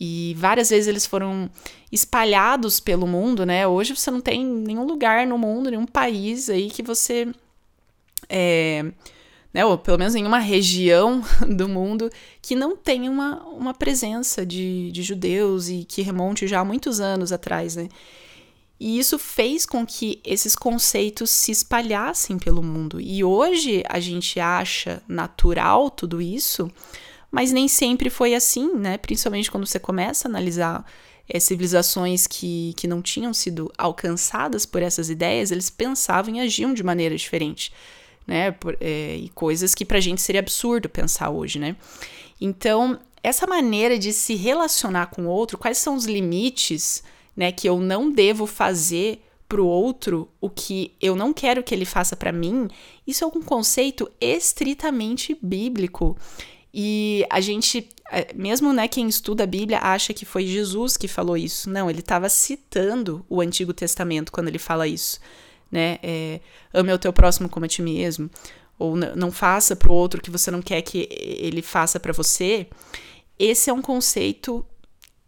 e 0.01 0.35
várias 0.37 0.71
vezes 0.71 0.89
eles 0.89 1.07
foram 1.07 1.49
espalhados 1.93 2.81
pelo 2.81 3.07
mundo, 3.07 3.47
né? 3.47 3.67
Hoje 3.67 3.95
você 3.95 4.11
não 4.11 4.21
tem 4.21 4.45
nenhum 4.45 4.85
lugar 4.85 5.27
no 5.27 5.39
mundo, 5.39 5.71
nenhum 5.71 5.87
país 5.87 6.51
aí 6.51 6.69
que 6.69 6.83
você 6.83 7.29
é, 8.29 8.85
né, 9.57 9.65
ou 9.65 9.79
pelo 9.79 9.99
menos 9.99 10.15
em 10.15 10.27
uma 10.27 10.39
região 10.39 11.23
do 11.49 11.69
mundo 11.69 12.11
que 12.47 12.55
não 12.55 12.76
tem 12.76 13.09
uma, 13.09 13.43
uma 13.49 13.75
presença 13.75 14.47
de, 14.47 14.93
de 14.93 15.03
judeus 15.03 15.69
e 15.69 15.85
que 15.85 16.00
remonte 16.00 16.47
já 16.47 16.61
há 16.61 16.65
muitos 16.65 17.00
anos 17.00 17.33
atrás, 17.33 17.75
né? 17.75 17.88
E 18.79 19.00
isso 19.00 19.19
fez 19.19 19.67
com 19.67 19.85
que 19.85 20.21
esses 20.25 20.55
conceitos 20.55 21.29
se 21.29 21.50
espalhassem 21.50 22.38
pelo 22.38 22.62
mundo. 22.62 23.00
E 23.00 23.25
hoje 23.25 23.83
a 23.88 23.99
gente 23.99 24.38
acha 24.38 25.03
natural 25.09 25.91
tudo 25.91 26.23
isso, 26.23 26.71
mas 27.33 27.50
nem 27.50 27.67
sempre 27.67 28.09
foi 28.09 28.33
assim, 28.33 28.73
né? 28.76 28.97
Principalmente 28.97 29.50
quando 29.50 29.67
você 29.67 29.81
começa 29.81 30.29
a 30.29 30.31
analisar 30.31 30.87
é, 31.29 31.41
civilizações 31.41 32.29
que, 32.29 32.75
que 32.76 32.87
não 32.87 33.03
tinham 33.03 33.35
sido 33.35 33.73
alcançadas 33.76 34.65
por 34.65 34.83
essas 34.83 35.11
ideias, 35.11 35.50
eles 35.50 35.69
pensavam 35.69 36.37
e 36.37 36.38
agiam 36.38 36.73
de 36.73 36.85
maneira 36.85 37.17
diferente 37.17 37.73
né? 38.26 38.50
Por, 38.50 38.76
é, 38.81 39.17
e 39.17 39.29
coisas 39.31 39.75
que 39.75 39.85
pra 39.85 40.00
gente 40.00 40.21
seria 40.21 40.41
absurdo 40.41 40.88
pensar 40.88 41.31
hoje, 41.31 41.59
né? 41.59 41.76
Então, 42.40 42.99
essa 43.23 43.47
maneira 43.47 43.99
de 43.99 44.12
se 44.12 44.35
relacionar 44.35 45.07
com 45.07 45.26
o 45.26 45.31
outro, 45.31 45.59
quais 45.59 45.78
são 45.78 45.95
os 45.95 46.05
limites, 46.05 47.02
né, 47.37 47.52
que 47.52 47.69
eu 47.69 47.78
não 47.78 48.11
devo 48.11 48.47
fazer 48.47 49.23
pro 49.49 49.66
outro 49.66 50.28
o 50.40 50.50
que 50.50 50.93
eu 51.00 51.14
não 51.14 51.33
quero 51.33 51.62
que 51.62 51.75
ele 51.75 51.85
faça 51.85 52.16
para 52.16 52.33
mim, 52.33 52.69
isso 53.07 53.25
é 53.25 53.26
um 53.26 53.43
conceito 53.43 54.11
estritamente 54.21 55.37
bíblico. 55.40 56.16
E 56.75 57.25
a 57.31 57.40
gente, 57.40 57.88
é, 58.11 58.35
mesmo 58.35 58.73
né, 58.73 58.87
quem 58.88 59.09
estuda 59.09 59.45
a 59.45 59.47
Bíblia, 59.47 59.78
acha 59.81 60.12
que 60.12 60.25
foi 60.25 60.47
Jesus 60.47 60.97
que 60.97 61.09
falou 61.09 61.37
isso. 61.37 61.71
Não, 61.71 61.88
ele 61.88 62.00
estava 62.00 62.28
citando 62.28 63.25
o 63.28 63.40
Antigo 63.40 63.73
Testamento 63.73 64.31
quando 64.31 64.49
ele 64.49 64.59
fala 64.59 64.87
isso 64.87 65.19
né? 65.71 65.99
É, 66.02 66.40
ame 66.73 66.93
o 66.93 66.99
teu 66.99 67.12
próximo 67.12 67.49
como 67.49 67.64
a 67.64 67.69
ti 67.69 67.83
mesmo, 67.83 68.31
ou 68.78 68.97
não 68.97 69.30
faça 69.30 69.75
para 69.75 69.90
o 69.90 69.95
outro 69.95 70.21
que 70.21 70.30
você 70.30 70.50
não 70.50 70.61
quer 70.61 70.83
que 70.83 71.09
ele 71.11 71.62
faça 71.62 71.99
para 71.99 72.12
você. 72.12 72.66
Esse 73.38 73.71
é 73.71 73.73
um 73.73 73.83
conceito 73.83 74.64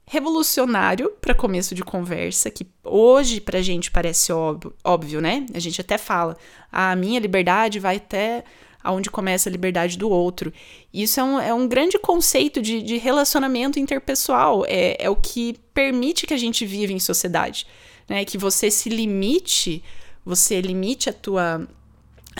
revolucionário 0.07 1.11
para 1.21 1.35
começo 1.35 1.75
de 1.75 1.83
conversa, 1.83 2.51
que 2.51 2.67
hoje 2.83 3.41
para 3.41 3.59
a 3.59 3.63
gente 3.63 3.91
parece 3.91 4.33
óbvio, 4.33 4.75
óbvio, 4.83 5.21
né? 5.21 5.45
A 5.53 5.59
gente 5.59 5.81
até 5.81 5.99
fala, 5.99 6.37
ah, 6.73 6.93
a 6.93 6.97
minha 6.97 7.21
liberdade 7.21 7.79
vai 7.79 7.97
até 7.97 8.43
aonde 8.83 9.11
começa 9.11 9.51
a 9.51 9.53
liberdade 9.53 9.99
do 9.99 10.09
outro. 10.09 10.53
Isso 10.93 11.21
é 11.21 11.25
um, 11.25 11.41
é 11.41 11.53
um 11.53 11.69
grande 11.69 11.99
conceito 11.99 12.63
de, 12.63 12.81
de 12.83 12.97
relacionamento 12.97 13.79
interpessoal, 13.79 14.65
é, 14.67 14.97
é 14.99 15.11
o 15.11 15.17
que 15.17 15.57
permite 15.75 16.27
que 16.27 16.33
a 16.33 16.39
gente 16.39 16.65
viva 16.65 16.93
em 16.93 16.99
sociedade, 16.99 17.67
né? 18.09 18.25
Que 18.25 18.39
você 18.39 18.71
se 18.71 18.89
limite 18.89 19.83
você 20.29 20.61
limite 20.61 21.09
a 21.09 21.13
tua, 21.13 21.67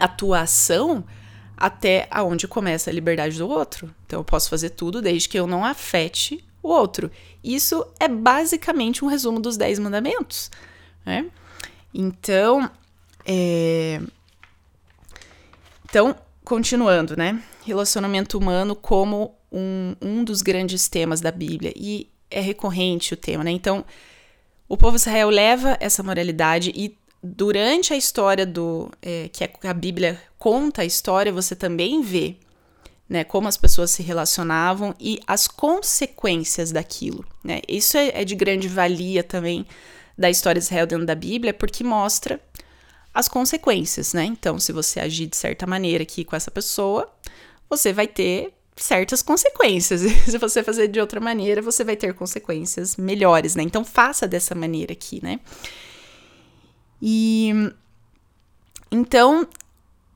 a 0.01 0.09
tua 0.09 0.41
ação 0.41 1.05
até 1.57 2.07
aonde 2.11 2.47
começa 2.47 2.89
a 2.89 2.93
liberdade 2.93 3.37
do 3.37 3.49
outro. 3.49 3.93
Então 4.07 4.21
eu 4.21 4.25
posso 4.25 4.49
fazer 4.49 4.71
tudo 4.71 5.03
desde 5.03 5.29
que 5.29 5.39
eu 5.39 5.47
não 5.47 5.65
afete 5.65 6.45
o 6.63 6.69
outro. 6.69 7.11
Isso 7.43 7.87
é 7.99 8.07
basicamente 8.07 9.05
um 9.05 9.09
resumo 9.09 9.41
dos 9.41 9.57
Dez 9.57 9.79
Mandamentos. 9.79 10.51
Né? 11.05 11.27
Então, 11.93 12.71
é... 13.25 14.01
então, 15.85 16.15
continuando, 16.45 17.17
né? 17.17 17.43
Relacionamento 17.65 18.39
humano 18.39 18.77
como 18.77 19.35
um, 19.51 19.97
um 20.01 20.25
dos 20.25 20.43
grandes 20.43 20.89
temas 20.89 21.21
da 21.21 21.31
Bíblia. 21.31 21.73
E 21.75 22.09
é 22.31 22.41
recorrente 22.41 23.15
o 23.15 23.17
tema, 23.17 23.43
né? 23.43 23.51
Então, 23.51 23.85
o 24.69 24.77
povo 24.77 24.97
de 24.97 25.01
Israel 25.01 25.31
leva 25.31 25.77
essa 25.81 26.03
moralidade 26.03 26.73
e 26.75 26.97
durante 27.23 27.93
a 27.93 27.97
história 27.97 28.47
do 28.47 28.91
é, 29.03 29.29
que 29.29 29.45
a 29.67 29.75
Bíblia 29.75 30.21
conta 30.39 30.83
a 30.83 30.85
história, 30.85 31.33
você 31.33 31.57
também 31.57 32.03
vê 32.03 32.37
né, 33.09 33.25
como 33.25 33.49
as 33.49 33.57
pessoas 33.57 33.91
se 33.91 34.03
relacionavam 34.03 34.95
e 35.01 35.19
as 35.27 35.49
consequências 35.49 36.71
daquilo. 36.71 37.25
Né? 37.43 37.61
Isso 37.67 37.97
é, 37.97 38.21
é 38.21 38.25
de 38.25 38.35
grande 38.35 38.69
valia 38.69 39.25
também 39.25 39.67
da 40.17 40.29
história 40.29 40.61
de 40.61 40.65
Israel 40.65 40.87
dentro 40.87 41.07
da 41.07 41.15
Bíblia, 41.15 41.55
porque 41.55 41.83
mostra 41.83 42.41
as 43.15 43.29
consequências, 43.29 44.13
né? 44.13 44.25
Então, 44.25 44.59
se 44.59 44.73
você 44.73 45.01
agir 45.01 45.27
de 45.27 45.37
certa 45.37 45.67
maneira 45.67 46.03
aqui 46.03 46.25
com 46.25 46.37
essa 46.37 46.51
pessoa, 46.51 47.11
você 47.69 47.93
vai 47.93 48.07
ter 48.07 48.53
certas 48.77 49.23
consequências. 49.23 50.03
Se 50.27 50.39
você 50.39 50.63
fazer 50.63 50.89
de 50.89 51.01
outra 51.01 51.21
maneira, 51.21 51.61
você 51.61 51.83
vai 51.83 51.97
ter 51.97 52.15
consequências 52.15 52.97
melhores, 52.97 53.57
né? 53.57 53.63
Então, 53.63 53.85
faça 53.85 54.27
dessa 54.27 54.55
maneira 54.55 54.93
aqui, 54.93 55.21
né? 55.23 55.41
E 57.01 57.73
então, 58.91 59.47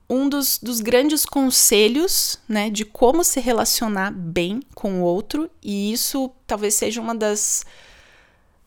um 0.09 0.29
dos, 0.29 0.59
dos 0.59 0.81
grandes 0.81 1.25
conselhos, 1.25 2.39
né, 2.49 2.71
de 2.71 2.85
como 2.85 3.25
se 3.25 3.41
relacionar 3.41 4.11
bem 4.11 4.61
com 4.75 5.01
o 5.01 5.05
outro, 5.05 5.51
e 5.63 5.93
isso 5.93 6.31
talvez 6.47 6.75
seja 6.75 7.01
uma 7.01 7.15
das, 7.15 7.65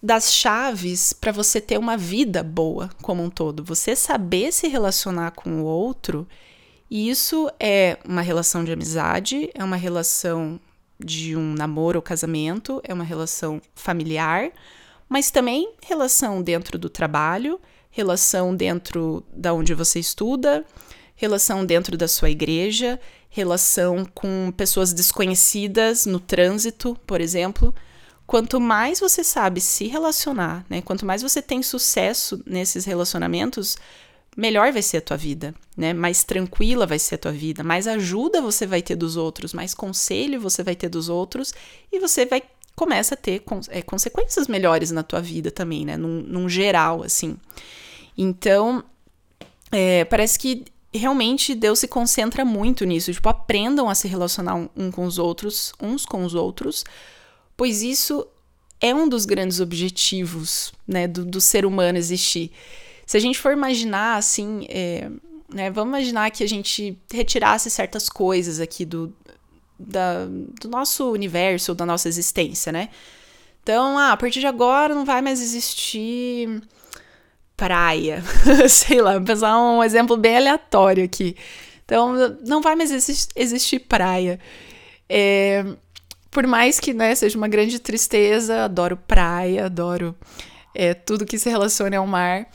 das 0.02 0.34
chaves 0.34 1.14
para 1.14 1.32
você 1.32 1.60
ter 1.60 1.78
uma 1.78 1.98
vida 1.98 2.44
boa 2.44 2.90
como 3.02 3.24
um 3.24 3.30
todo. 3.30 3.64
Você 3.64 3.96
saber 3.96 4.52
se 4.52 4.68
relacionar 4.68 5.32
com 5.32 5.62
o 5.62 5.66
outro, 5.66 6.28
e 6.90 7.10
isso 7.10 7.50
é 7.60 7.98
uma 8.06 8.22
relação 8.22 8.64
de 8.64 8.72
amizade, 8.72 9.50
é 9.54 9.64
uma 9.64 9.76
relação 9.76 10.60
de 11.00 11.36
um 11.36 11.54
namoro 11.54 11.98
ou 11.98 12.02
casamento, 12.02 12.82
é 12.84 12.94
uma 12.94 13.04
relação 13.04 13.62
familiar, 13.76 14.52
mas 15.10 15.30
também 15.30 15.74
relação 15.84 16.42
dentro 16.42 16.78
do 16.78 16.90
trabalho 16.90 17.60
relação 17.96 18.54
dentro 18.54 19.26
da 19.32 19.54
onde 19.54 19.74
você 19.74 20.00
estuda, 20.02 20.66
relação 21.16 21.66
dentro 21.66 21.96
da 21.96 22.10
sua 22.10 22.30
igreja, 22.30 23.00
relação 23.30 24.06
com 24.14 24.52
pessoas 24.52 24.92
desconhecidas 24.92 26.06
no 26.06 26.20
trânsito, 26.20 26.98
por 27.08 27.22
exemplo. 27.22 27.74
Quanto 28.28 28.60
mais 28.60 29.00
você 29.00 29.24
sabe 29.24 29.62
se 29.62 29.88
relacionar, 29.88 30.66
né? 30.70 30.82
Quanto 30.82 31.06
mais 31.06 31.22
você 31.22 31.42
tem 31.42 31.64
sucesso 31.64 32.44
nesses 32.46 32.84
relacionamentos, 32.84 33.78
melhor 34.36 34.74
vai 34.74 34.82
ser 34.82 34.98
a 34.98 35.02
tua 35.02 35.16
vida, 35.16 35.56
né? 35.78 35.94
Mais 35.94 36.26
tranquila 36.26 36.86
vai 36.86 37.00
ser 37.00 37.16
a 37.16 37.20
tua 37.20 37.32
vida, 37.32 37.64
mais 37.64 37.88
ajuda 37.88 38.42
você 38.42 38.68
vai 38.68 38.82
ter 38.82 38.98
dos 38.98 39.16
outros, 39.16 39.54
mais 39.54 39.74
conselho 39.74 40.42
você 40.42 40.64
vai 40.64 40.76
ter 40.76 40.90
dos 40.90 41.08
outros 41.08 41.54
e 41.94 41.98
você 41.98 42.26
vai 42.26 42.44
começa 42.76 43.14
a 43.14 43.18
ter 43.18 43.42
é, 43.70 43.82
consequências 43.82 44.50
melhores 44.50 44.92
na 44.92 45.02
tua 45.02 45.22
vida 45.22 45.50
também, 45.50 45.86
né? 45.86 45.96
Num, 45.96 46.22
num 46.22 46.50
geral, 46.50 47.04
assim. 47.04 47.38
Então, 48.18 48.84
é, 49.72 50.06
parece 50.06 50.40
que 50.40 50.66
realmente 50.94 51.54
Deus 51.54 51.80
se 51.80 51.88
concentra 51.88 52.46
muito 52.46 52.86
nisso. 52.86 53.12
Tipo, 53.12 53.30
aprendam 53.30 53.90
a 53.90 53.96
se 53.96 54.08
relacionar 54.08 54.56
um, 54.76 54.92
com 54.92 55.06
os 55.06 55.18
outros, 55.18 55.74
uns 55.82 56.06
com 56.06 56.24
os 56.24 56.34
outros, 56.34 56.84
pois 57.58 57.82
isso 57.82 58.26
é 58.80 58.94
um 58.94 59.08
dos 59.08 59.26
grandes 59.26 59.60
objetivos 59.60 60.74
né, 60.88 61.08
do, 61.08 61.26
do 61.26 61.42
ser 61.42 61.66
humano 61.66 61.98
existir. 61.98 62.52
Se 63.06 63.18
a 63.18 63.20
gente 63.20 63.40
for 63.40 63.52
imaginar 63.52 64.18
assim, 64.18 64.66
é, 64.70 65.10
né, 65.54 65.70
vamos 65.70 65.90
imaginar 65.90 66.32
que 66.32 66.44
a 66.44 66.48
gente 66.48 66.98
retirasse 67.12 67.70
certas 67.70 68.10
coisas 68.10 68.60
aqui 68.60 68.86
do, 68.86 69.14
da, 69.78 70.26
do 70.26 70.68
nosso 70.70 71.12
universo, 71.12 71.76
da 71.76 71.86
nossa 71.86 72.08
existência, 72.08 72.72
né? 72.72 72.90
Então, 73.62 73.98
ah, 73.98 74.12
a 74.12 74.18
partir 74.18 74.40
de 74.40 74.48
agora 74.48 74.94
não 74.94 75.06
vai 75.06 75.22
mais 75.22 75.42
existir 75.42 76.62
praia. 77.56 78.24
Sei 78.70 79.02
lá, 79.02 79.14
vou 79.14 79.24
pensar 79.24 79.58
um 79.60 79.84
exemplo 79.84 80.18
bem 80.18 80.38
aleatório 80.38 81.04
aqui. 81.04 81.36
Então, 81.84 82.14
não 82.46 82.62
vai 82.62 82.76
mais 82.76 82.92
existir 83.36 83.80
praia. 83.80 84.40
É, 85.08 85.64
por 86.32 86.46
mais 86.48 86.80
que 86.80 86.94
né, 86.94 87.14
seja 87.16 87.38
uma 87.38 87.48
grande 87.48 87.80
tristeza, 87.80 88.66
adoro 88.66 88.98
praia, 88.98 89.66
adoro 89.66 90.16
é, 90.74 90.94
tudo 90.94 91.26
que 91.26 91.40
se 91.40 91.50
relaciona 91.50 91.98
ao 91.98 92.08
mar. 92.08 92.48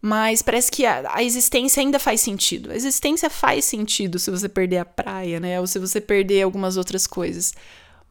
Mas 0.00 0.42
parece 0.42 0.70
que 0.70 0.84
a, 0.84 1.14
a, 1.14 1.22
existência 1.22 1.80
ainda 1.80 1.98
faz 1.98 2.20
sentido. 2.20 2.70
A 2.70 2.76
existência 2.76 3.30
faz 3.30 3.64
sentido 3.64 4.18
se 4.18 4.30
você 4.30 4.48
perder 4.48 4.78
a 4.78 4.84
praia, 4.84 5.40
né? 5.40 5.58
Ou 5.58 5.66
se 5.66 5.78
você 5.78 5.98
perder 5.98 6.42
algumas 6.42 6.76
outras 6.76 7.06
coisas. 7.06 7.54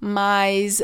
Mas, 0.05 0.81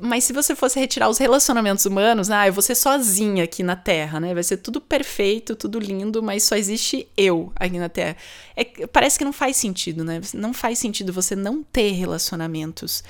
mas 0.00 0.24
se 0.24 0.32
você 0.32 0.56
fosse 0.56 0.80
retirar 0.80 1.08
os 1.08 1.18
relacionamentos 1.18 1.86
humanos, 1.86 2.30
ah, 2.30 2.48
eu 2.48 2.52
vou 2.52 2.62
ser 2.62 2.74
sozinha 2.74 3.44
aqui 3.44 3.62
na 3.62 3.76
Terra, 3.76 4.18
né? 4.18 4.34
Vai 4.34 4.42
ser 4.42 4.56
tudo 4.56 4.80
perfeito, 4.80 5.54
tudo 5.54 5.78
lindo, 5.78 6.20
mas 6.20 6.42
só 6.42 6.56
existe 6.56 7.06
eu 7.16 7.52
aqui 7.54 7.78
na 7.78 7.88
Terra. 7.88 8.16
É, 8.56 8.64
parece 8.88 9.16
que 9.16 9.24
não 9.24 9.32
faz 9.32 9.56
sentido, 9.56 10.02
né? 10.02 10.20
Não 10.34 10.52
faz 10.52 10.80
sentido 10.80 11.12
você 11.12 11.36
não 11.36 11.62
ter 11.62 11.92
relacionamentos. 11.92 13.04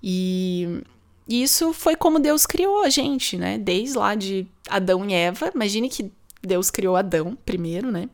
E, 0.00 0.82
E 1.26 1.42
isso 1.42 1.72
foi 1.72 1.96
como 1.96 2.18
Deus 2.20 2.46
criou 2.46 2.82
a 2.84 2.88
gente, 2.88 3.36
né? 3.36 3.58
Desde 3.58 3.96
lá 3.96 4.14
de 4.14 4.46
Adão 4.68 5.08
e 5.08 5.12
Eva. 5.14 5.50
Imagine 5.54 5.88
que 5.88 6.12
Deus 6.42 6.70
criou 6.70 6.96
Adão 6.96 7.36
primeiro, 7.44 7.90
né? 7.90 8.08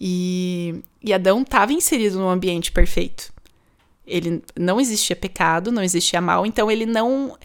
E, 0.00 0.74
e 1.02 1.12
Adão 1.12 1.42
estava 1.42 1.72
inserido 1.72 2.18
num 2.18 2.28
ambiente 2.28 2.72
perfeito. 2.72 3.31
Ele 4.06 4.42
não 4.58 4.80
existia 4.80 5.14
pecado, 5.14 5.70
não 5.70 5.82
existia 5.82 6.20
mal, 6.20 6.44
então 6.44 6.70
ele 6.70 6.86
não 6.86 7.36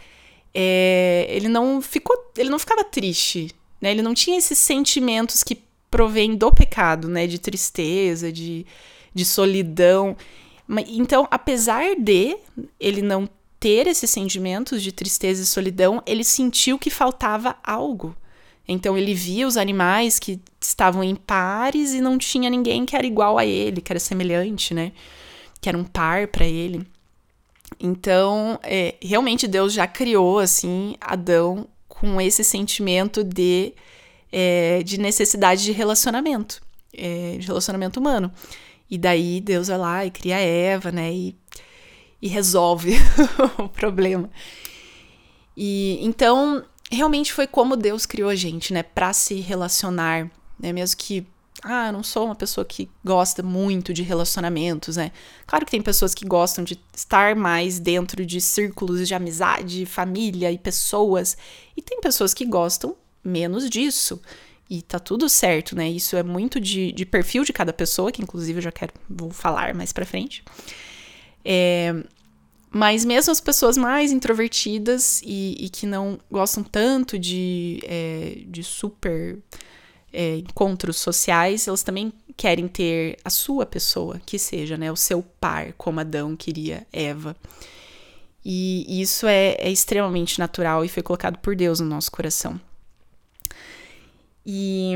é, 0.53 1.27
ele 1.29 1.47
não 1.47 1.81
ficou, 1.81 2.31
ele 2.35 2.49
não 2.49 2.57
ficava 2.57 2.83
triste, 2.83 3.51
né? 3.79 3.91
Ele 3.91 4.01
não 4.01 4.13
tinha 4.13 4.37
esses 4.37 4.57
sentimentos 4.57 5.43
que 5.43 5.61
provêm 5.91 6.35
do 6.35 6.51
pecado, 6.51 7.07
né? 7.07 7.27
De 7.27 7.37
tristeza, 7.37 8.31
de, 8.31 8.65
de 9.13 9.23
solidão. 9.25 10.17
Então, 10.87 11.27
apesar 11.29 11.95
de 11.95 12.37
ele 12.79 13.01
não 13.01 13.29
ter 13.59 13.87
esses 13.87 14.09
sentimentos 14.09 14.81
de 14.81 14.91
tristeza 14.91 15.43
e 15.43 15.45
solidão, 15.45 16.01
ele 16.05 16.23
sentiu 16.23 16.77
que 16.77 16.89
faltava 16.89 17.55
algo. 17.63 18.15
Então 18.67 18.97
ele 18.97 19.13
via 19.13 19.47
os 19.47 19.55
animais 19.55 20.19
que 20.19 20.39
estavam 20.59 21.03
em 21.03 21.15
pares 21.15 21.93
e 21.93 22.01
não 22.01 22.17
tinha 22.17 22.49
ninguém 22.49 22.85
que 22.85 22.95
era 22.95 23.07
igual 23.07 23.37
a 23.37 23.45
ele, 23.45 23.79
que 23.79 23.91
era 23.91 23.99
semelhante, 23.99 24.73
né? 24.73 24.91
Que 25.61 25.69
era 25.69 25.77
um 25.77 25.83
par 25.83 26.27
para 26.27 26.45
ele. 26.45 26.87
Então, 27.79 28.59
é, 28.63 28.95
realmente 29.01 29.47
Deus 29.47 29.73
já 29.73 29.85
criou 29.85 30.39
assim 30.39 30.95
Adão 31.01 31.67
com 31.87 32.19
esse 32.21 32.43
sentimento 32.43 33.23
de, 33.23 33.73
é, 34.31 34.81
de 34.83 34.99
necessidade 34.99 35.63
de 35.63 35.71
relacionamento, 35.71 36.61
é, 36.93 37.37
de 37.37 37.45
relacionamento 37.45 37.99
humano. 37.99 38.31
E 38.89 38.97
daí 38.97 39.41
Deus 39.41 39.67
vai 39.67 39.77
lá 39.77 40.05
e 40.05 40.11
cria 40.11 40.37
Eva, 40.37 40.91
né? 40.91 41.11
E, 41.11 41.35
e 42.21 42.27
resolve 42.27 42.93
o 43.59 43.67
problema. 43.67 44.29
E 45.55 45.99
então 46.01 46.63
realmente 46.91 47.33
foi 47.33 47.47
como 47.47 47.75
Deus 47.75 48.05
criou 48.05 48.29
a 48.29 48.35
gente, 48.35 48.73
né? 48.73 48.83
Para 48.83 49.11
se 49.11 49.35
relacionar, 49.35 50.31
né? 50.59 50.71
Mesmo 50.71 50.97
que 50.97 51.27
ah, 51.63 51.87
eu 51.87 51.93
não 51.93 52.03
sou 52.03 52.25
uma 52.25 52.35
pessoa 52.35 52.63
que 52.63 52.89
gosta 53.03 53.41
muito 53.41 53.93
de 53.93 54.03
relacionamentos, 54.03 54.97
né? 54.97 55.11
Claro 55.45 55.65
que 55.65 55.71
tem 55.71 55.81
pessoas 55.81 56.13
que 56.13 56.25
gostam 56.25 56.63
de 56.63 56.79
estar 56.95 57.35
mais 57.35 57.79
dentro 57.79 58.25
de 58.25 58.39
círculos 58.39 59.07
de 59.07 59.13
amizade, 59.13 59.85
família 59.85 60.51
e 60.51 60.57
pessoas, 60.57 61.37
e 61.75 61.81
tem 61.81 61.99
pessoas 61.99 62.33
que 62.33 62.45
gostam 62.45 62.95
menos 63.23 63.69
disso. 63.69 64.21
E 64.69 64.81
tá 64.81 64.99
tudo 64.99 65.29
certo, 65.29 65.75
né? 65.75 65.89
Isso 65.89 66.15
é 66.15 66.23
muito 66.23 66.59
de, 66.59 66.91
de 66.91 67.05
perfil 67.05 67.43
de 67.43 67.53
cada 67.53 67.73
pessoa, 67.73 68.11
que 68.11 68.21
inclusive 68.21 68.59
eu 68.59 68.63
já 68.63 68.71
quero 68.71 68.93
vou 69.09 69.31
falar 69.31 69.73
mais 69.73 69.93
pra 69.93 70.05
frente. 70.05 70.43
É, 71.43 71.95
mas 72.69 73.05
mesmo 73.05 73.31
as 73.31 73.39
pessoas 73.39 73.77
mais 73.77 74.11
introvertidas 74.11 75.21
e, 75.23 75.55
e 75.59 75.69
que 75.69 75.85
não 75.85 76.19
gostam 76.29 76.63
tanto 76.63 77.17
de, 77.17 77.79
é, 77.83 78.43
de 78.45 78.61
super 78.63 79.39
é, 80.17 80.37
encontros 80.37 80.97
sociais, 80.97 81.67
elas 81.67 81.83
também 81.83 82.11
querem 82.35 82.67
ter 82.67 83.19
a 83.23 83.29
sua 83.29 83.67
pessoa, 83.67 84.19
que 84.25 84.39
seja, 84.39 84.75
né, 84.75 84.91
o 84.91 84.95
seu 84.95 85.21
par, 85.21 85.73
como 85.73 85.99
Adão 85.99 86.35
queria 86.35 86.87
Eva. 86.91 87.35
E 88.43 88.99
isso 88.99 89.27
é, 89.27 89.55
é 89.59 89.69
extremamente 89.69 90.39
natural 90.39 90.83
e 90.83 90.89
foi 90.89 91.03
colocado 91.03 91.37
por 91.37 91.55
Deus 91.55 91.79
no 91.79 91.85
nosso 91.85 92.11
coração. 92.11 92.59
E, 94.43 94.95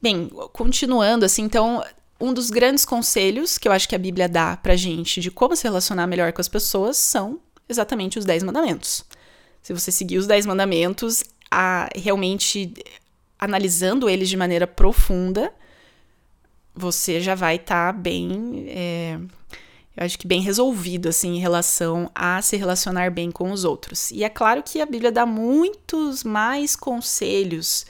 bem, 0.00 0.28
continuando 0.52 1.24
assim, 1.24 1.42
então, 1.42 1.82
um 2.20 2.32
dos 2.32 2.48
grandes 2.48 2.84
conselhos 2.84 3.58
que 3.58 3.66
eu 3.66 3.72
acho 3.72 3.88
que 3.88 3.96
a 3.96 3.98
Bíblia 3.98 4.28
dá 4.28 4.56
pra 4.56 4.76
gente 4.76 5.20
de 5.20 5.32
como 5.32 5.56
se 5.56 5.64
relacionar 5.64 6.06
melhor 6.06 6.32
com 6.32 6.40
as 6.40 6.48
pessoas 6.48 6.96
são 6.96 7.40
exatamente 7.68 8.20
os 8.20 8.24
Dez 8.24 8.44
Mandamentos. 8.44 9.04
Se 9.60 9.72
você 9.72 9.90
seguir 9.90 10.18
os 10.18 10.28
Dez 10.28 10.46
Mandamentos, 10.46 11.24
a, 11.50 11.88
realmente 11.96 12.72
analisando 13.44 14.08
eles 14.08 14.28
de 14.28 14.36
maneira 14.36 14.66
profunda, 14.66 15.52
você 16.74 17.20
já 17.20 17.34
vai 17.34 17.56
estar 17.56 17.92
tá 17.92 17.98
bem. 17.98 18.66
É, 18.68 19.18
eu 19.96 20.04
acho 20.04 20.18
que 20.18 20.26
bem 20.26 20.40
resolvido, 20.40 21.08
assim, 21.08 21.36
em 21.36 21.38
relação 21.38 22.10
a 22.14 22.42
se 22.42 22.56
relacionar 22.56 23.10
bem 23.10 23.30
com 23.30 23.52
os 23.52 23.64
outros. 23.64 24.10
E 24.10 24.24
é 24.24 24.28
claro 24.28 24.62
que 24.62 24.80
a 24.80 24.86
Bíblia 24.86 25.12
dá 25.12 25.24
muitos 25.24 26.24
mais 26.24 26.74
conselhos 26.74 27.86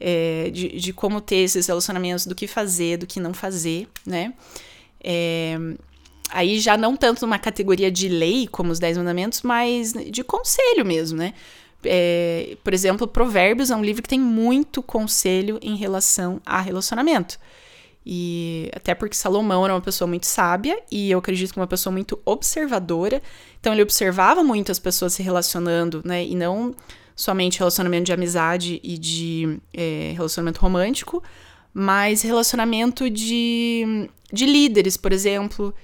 é, 0.00 0.50
de, 0.50 0.68
de 0.80 0.92
como 0.92 1.20
ter 1.20 1.36
esses 1.36 1.66
relacionamentos, 1.66 2.26
do 2.26 2.34
que 2.34 2.46
fazer, 2.46 2.96
do 2.96 3.06
que 3.06 3.20
não 3.20 3.32
fazer, 3.32 3.88
né? 4.04 4.34
É, 5.02 5.56
aí 6.30 6.58
já 6.58 6.76
não 6.76 6.96
tanto 6.96 7.22
numa 7.22 7.38
categoria 7.38 7.90
de 7.90 8.08
lei, 8.08 8.48
como 8.48 8.72
os 8.72 8.80
Dez 8.80 8.96
Mandamentos, 8.96 9.42
mas 9.42 9.92
de 9.92 10.24
conselho 10.24 10.84
mesmo, 10.84 11.18
né? 11.18 11.34
É, 11.84 12.56
por 12.62 12.72
exemplo, 12.72 13.06
Provérbios 13.06 13.70
é 13.70 13.76
um 13.76 13.84
livro 13.84 14.02
que 14.02 14.08
tem 14.08 14.20
muito 14.20 14.82
conselho 14.82 15.58
em 15.62 15.76
relação 15.76 16.40
a 16.44 16.60
relacionamento. 16.60 17.38
E 18.06 18.70
até 18.74 18.94
porque 18.94 19.16
Salomão 19.16 19.64
era 19.64 19.72
uma 19.72 19.80
pessoa 19.80 20.06
muito 20.06 20.26
sábia 20.26 20.78
e 20.90 21.10
eu 21.10 21.18
acredito 21.18 21.52
que 21.52 21.58
uma 21.58 21.66
pessoa 21.66 21.92
muito 21.92 22.20
observadora. 22.24 23.22
Então 23.58 23.72
ele 23.72 23.82
observava 23.82 24.44
muito 24.44 24.70
as 24.70 24.78
pessoas 24.78 25.14
se 25.14 25.22
relacionando, 25.22 26.02
né? 26.04 26.24
E 26.24 26.34
não 26.34 26.74
somente 27.16 27.58
relacionamento 27.58 28.04
de 28.04 28.12
amizade 28.12 28.80
e 28.82 28.98
de 28.98 29.58
é, 29.72 30.12
relacionamento 30.14 30.60
romântico, 30.60 31.22
mas 31.72 32.22
relacionamento 32.22 33.08
de, 33.08 34.08
de 34.32 34.46
líderes, 34.46 34.96
por 34.96 35.12
exemplo, 35.12 35.74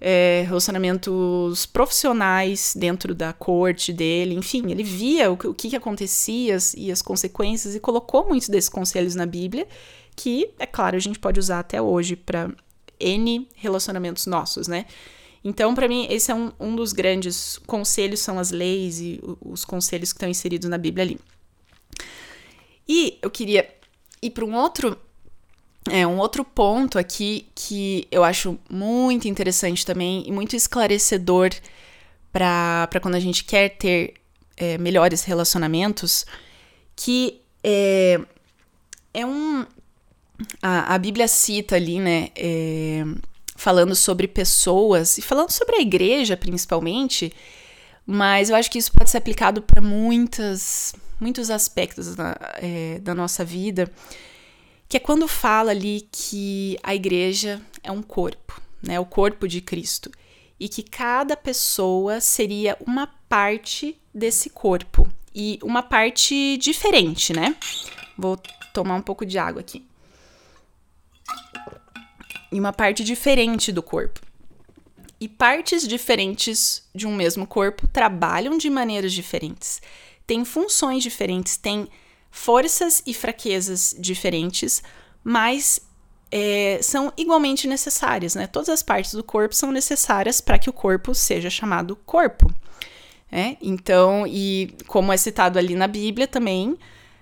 é, 0.00 0.44
relacionamentos 0.46 1.66
profissionais 1.66 2.74
dentro 2.76 3.14
da 3.14 3.32
corte 3.32 3.92
dele, 3.92 4.34
enfim, 4.34 4.70
ele 4.70 4.84
via 4.84 5.30
o, 5.30 5.34
o 5.34 5.54
que, 5.54 5.70
que 5.70 5.76
acontecia 5.76 6.56
e 6.76 6.92
as 6.92 7.02
consequências 7.02 7.74
e 7.74 7.80
colocou 7.80 8.26
muitos 8.28 8.48
desses 8.48 8.68
conselhos 8.68 9.14
na 9.14 9.26
Bíblia, 9.26 9.66
que, 10.14 10.50
é 10.58 10.66
claro, 10.66 10.96
a 10.96 11.00
gente 11.00 11.18
pode 11.18 11.38
usar 11.38 11.60
até 11.60 11.80
hoje 11.82 12.16
para 12.16 12.50
N 12.98 13.48
relacionamentos 13.56 14.26
nossos, 14.26 14.68
né? 14.68 14.86
Então, 15.44 15.74
para 15.74 15.88
mim, 15.88 16.06
esse 16.10 16.30
é 16.30 16.34
um, 16.34 16.52
um 16.58 16.74
dos 16.74 16.92
grandes 16.92 17.58
conselhos, 17.58 18.20
são 18.20 18.38
as 18.38 18.50
leis 18.50 19.00
e 19.00 19.20
os 19.40 19.64
conselhos 19.64 20.12
que 20.12 20.16
estão 20.16 20.28
inseridos 20.28 20.68
na 20.68 20.76
Bíblia 20.76 21.04
ali. 21.04 21.18
E 22.88 23.18
eu 23.22 23.30
queria 23.30 23.68
ir 24.20 24.30
para 24.30 24.44
um 24.44 24.54
outro 24.54 24.98
é, 25.90 26.06
um 26.06 26.18
outro 26.18 26.44
ponto 26.44 26.98
aqui 26.98 27.48
que 27.54 28.06
eu 28.10 28.24
acho 28.24 28.58
muito 28.70 29.28
interessante 29.28 29.84
também 29.84 30.24
e 30.26 30.32
muito 30.32 30.54
esclarecedor 30.54 31.50
para 32.32 33.00
quando 33.00 33.14
a 33.14 33.20
gente 33.20 33.44
quer 33.44 33.70
ter 33.70 34.14
é, 34.56 34.76
melhores 34.78 35.24
relacionamentos, 35.24 36.26
que 36.94 37.40
é, 37.62 38.20
é 39.14 39.26
um. 39.26 39.66
A, 40.62 40.94
a 40.94 40.98
Bíblia 40.98 41.26
cita 41.26 41.76
ali, 41.76 41.98
né? 41.98 42.28
É, 42.36 43.02
falando 43.56 43.94
sobre 43.94 44.28
pessoas 44.28 45.18
e 45.18 45.22
falando 45.22 45.50
sobre 45.50 45.76
a 45.76 45.80
igreja 45.80 46.36
principalmente, 46.36 47.32
mas 48.06 48.50
eu 48.50 48.56
acho 48.56 48.70
que 48.70 48.78
isso 48.78 48.92
pode 48.92 49.10
ser 49.10 49.18
aplicado 49.18 49.60
para 49.60 49.82
muitas, 49.82 50.94
muitos 51.20 51.50
aspectos 51.50 52.14
da, 52.14 52.36
é, 52.62 53.00
da 53.00 53.16
nossa 53.16 53.44
vida, 53.44 53.90
que 54.88 54.96
é 54.96 55.00
quando 55.00 55.28
fala 55.28 55.70
ali 55.70 56.08
que 56.10 56.78
a 56.82 56.94
igreja 56.94 57.60
é 57.82 57.92
um 57.92 58.02
corpo, 58.02 58.60
né, 58.82 58.98
o 58.98 59.04
corpo 59.04 59.46
de 59.46 59.60
Cristo, 59.60 60.10
e 60.58 60.68
que 60.68 60.82
cada 60.82 61.36
pessoa 61.36 62.20
seria 62.20 62.76
uma 62.86 63.06
parte 63.28 63.96
desse 64.12 64.50
corpo 64.50 65.08
e 65.34 65.58
uma 65.62 65.82
parte 65.82 66.56
diferente, 66.56 67.32
né? 67.32 67.54
Vou 68.16 68.36
tomar 68.72 68.96
um 68.96 69.02
pouco 69.02 69.24
de 69.24 69.38
água 69.38 69.60
aqui 69.60 69.86
em 72.50 72.58
uma 72.58 72.72
parte 72.72 73.04
diferente 73.04 73.70
do 73.70 73.82
corpo. 73.82 74.20
E 75.20 75.28
partes 75.28 75.86
diferentes 75.86 76.88
de 76.94 77.06
um 77.06 77.14
mesmo 77.14 77.46
corpo 77.46 77.86
trabalham 77.88 78.56
de 78.56 78.70
maneiras 78.70 79.12
diferentes, 79.12 79.82
têm 80.26 80.44
funções 80.44 81.02
diferentes, 81.02 81.56
têm 81.56 81.88
forças 82.30 83.02
e 83.06 83.14
fraquezas 83.14 83.94
diferentes, 83.98 84.82
mas 85.24 85.80
é, 86.30 86.78
são 86.82 87.12
igualmente 87.16 87.66
necessárias, 87.66 88.34
né? 88.34 88.46
Todas 88.46 88.68
as 88.68 88.82
partes 88.82 89.14
do 89.14 89.24
corpo 89.24 89.54
são 89.54 89.72
necessárias 89.72 90.40
para 90.40 90.58
que 90.58 90.68
o 90.68 90.72
corpo 90.72 91.14
seja 91.14 91.50
chamado 91.50 91.96
corpo. 91.96 92.52
É? 93.30 93.56
Então, 93.60 94.26
e 94.26 94.74
como 94.86 95.12
é 95.12 95.16
citado 95.16 95.58
ali 95.58 95.74
na 95.74 95.86
Bíblia 95.86 96.26
também, 96.26 96.78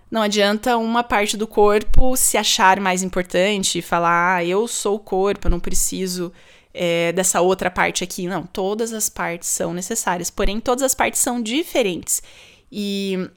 não 0.09 0.23
adianta 0.23 0.77
uma 0.77 1.03
parte 1.03 1.37
do 1.37 1.49
corpo 1.49 2.17
se 2.17 2.37
achar 2.37 2.79
mais 2.79 3.03
importante 3.03 3.79
e 3.79 3.83
falar, 3.83 4.37
ah, 4.37 4.45
eu 4.45 4.69
sou 4.69 4.97
o 4.97 5.01
corpo, 5.01 5.49
eu 5.49 5.51
não 5.51 5.59
preciso 5.59 6.33
é, 6.73 7.11
dessa 7.13 7.41
outra 7.41 7.71
parte 7.71 8.05
aqui. 8.05 8.29
Não, 8.29 8.45
todas 8.45 8.93
as 8.93 9.09
partes 9.09 9.49
são 9.49 9.75
necessárias, 9.75 10.31
porém 10.31 10.61
todas 10.61 10.85
as 10.85 10.95
partes 10.95 11.21
são 11.21 11.43
diferentes. 11.43 12.23
E, 12.71 13.29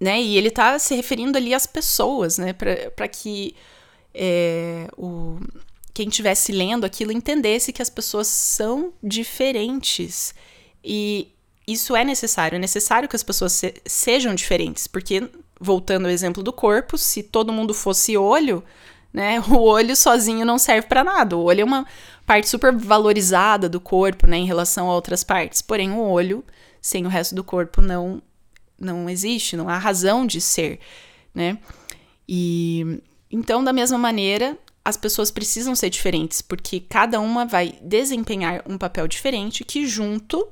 né, 0.00 0.20
e 0.20 0.36
ele 0.36 0.48
está 0.48 0.78
se 0.78 0.94
referindo 0.94 1.38
ali 1.38 1.54
às 1.54 1.66
pessoas, 1.66 2.38
né, 2.38 2.52
para 2.52 3.08
que 3.08 3.54
é, 4.14 4.88
o, 4.96 5.38
quem 5.94 6.08
estivesse 6.08 6.52
lendo 6.52 6.84
aquilo 6.84 7.12
entendesse 7.12 7.72
que 7.72 7.82
as 7.82 7.90
pessoas 7.90 8.26
são 8.26 8.92
diferentes. 9.02 10.34
E 10.84 11.28
isso 11.66 11.94
é 11.94 12.04
necessário. 12.04 12.56
É 12.56 12.58
necessário 12.58 13.08
que 13.08 13.16
as 13.16 13.22
pessoas 13.22 13.52
se 13.52 13.74
sejam 13.86 14.34
diferentes, 14.34 14.86
porque, 14.86 15.28
voltando 15.60 16.06
ao 16.06 16.10
exemplo 16.10 16.42
do 16.42 16.52
corpo, 16.52 16.98
se 16.98 17.22
todo 17.22 17.52
mundo 17.52 17.72
fosse 17.74 18.16
olho, 18.16 18.62
né, 19.12 19.40
o 19.48 19.60
olho 19.60 19.94
sozinho 19.94 20.44
não 20.44 20.58
serve 20.58 20.88
para 20.88 21.04
nada. 21.04 21.36
O 21.36 21.44
olho 21.44 21.60
é 21.60 21.64
uma 21.64 21.86
parte 22.26 22.48
super 22.48 22.74
valorizada 22.74 23.68
do 23.68 23.80
corpo, 23.80 24.26
né, 24.26 24.38
em 24.38 24.46
relação 24.46 24.90
a 24.90 24.94
outras 24.94 25.22
partes. 25.22 25.62
Porém, 25.62 25.90
o 25.92 26.00
olho, 26.00 26.44
sem 26.80 27.04
o 27.06 27.08
resto 27.08 27.34
do 27.34 27.44
corpo, 27.44 27.80
não 27.80 28.22
não 28.84 29.08
existe, 29.08 29.56
não 29.56 29.68
há 29.68 29.78
razão 29.78 30.26
de 30.26 30.40
ser, 30.40 30.78
né? 31.34 31.58
E 32.28 33.00
então, 33.30 33.64
da 33.64 33.72
mesma 33.72 33.96
maneira, 33.96 34.58
as 34.84 34.96
pessoas 34.96 35.30
precisam 35.30 35.74
ser 35.74 35.88
diferentes, 35.88 36.42
porque 36.42 36.80
cada 36.80 37.18
uma 37.18 37.46
vai 37.46 37.78
desempenhar 37.80 38.62
um 38.68 38.76
papel 38.76 39.08
diferente 39.08 39.64
que 39.64 39.86
junto, 39.86 40.46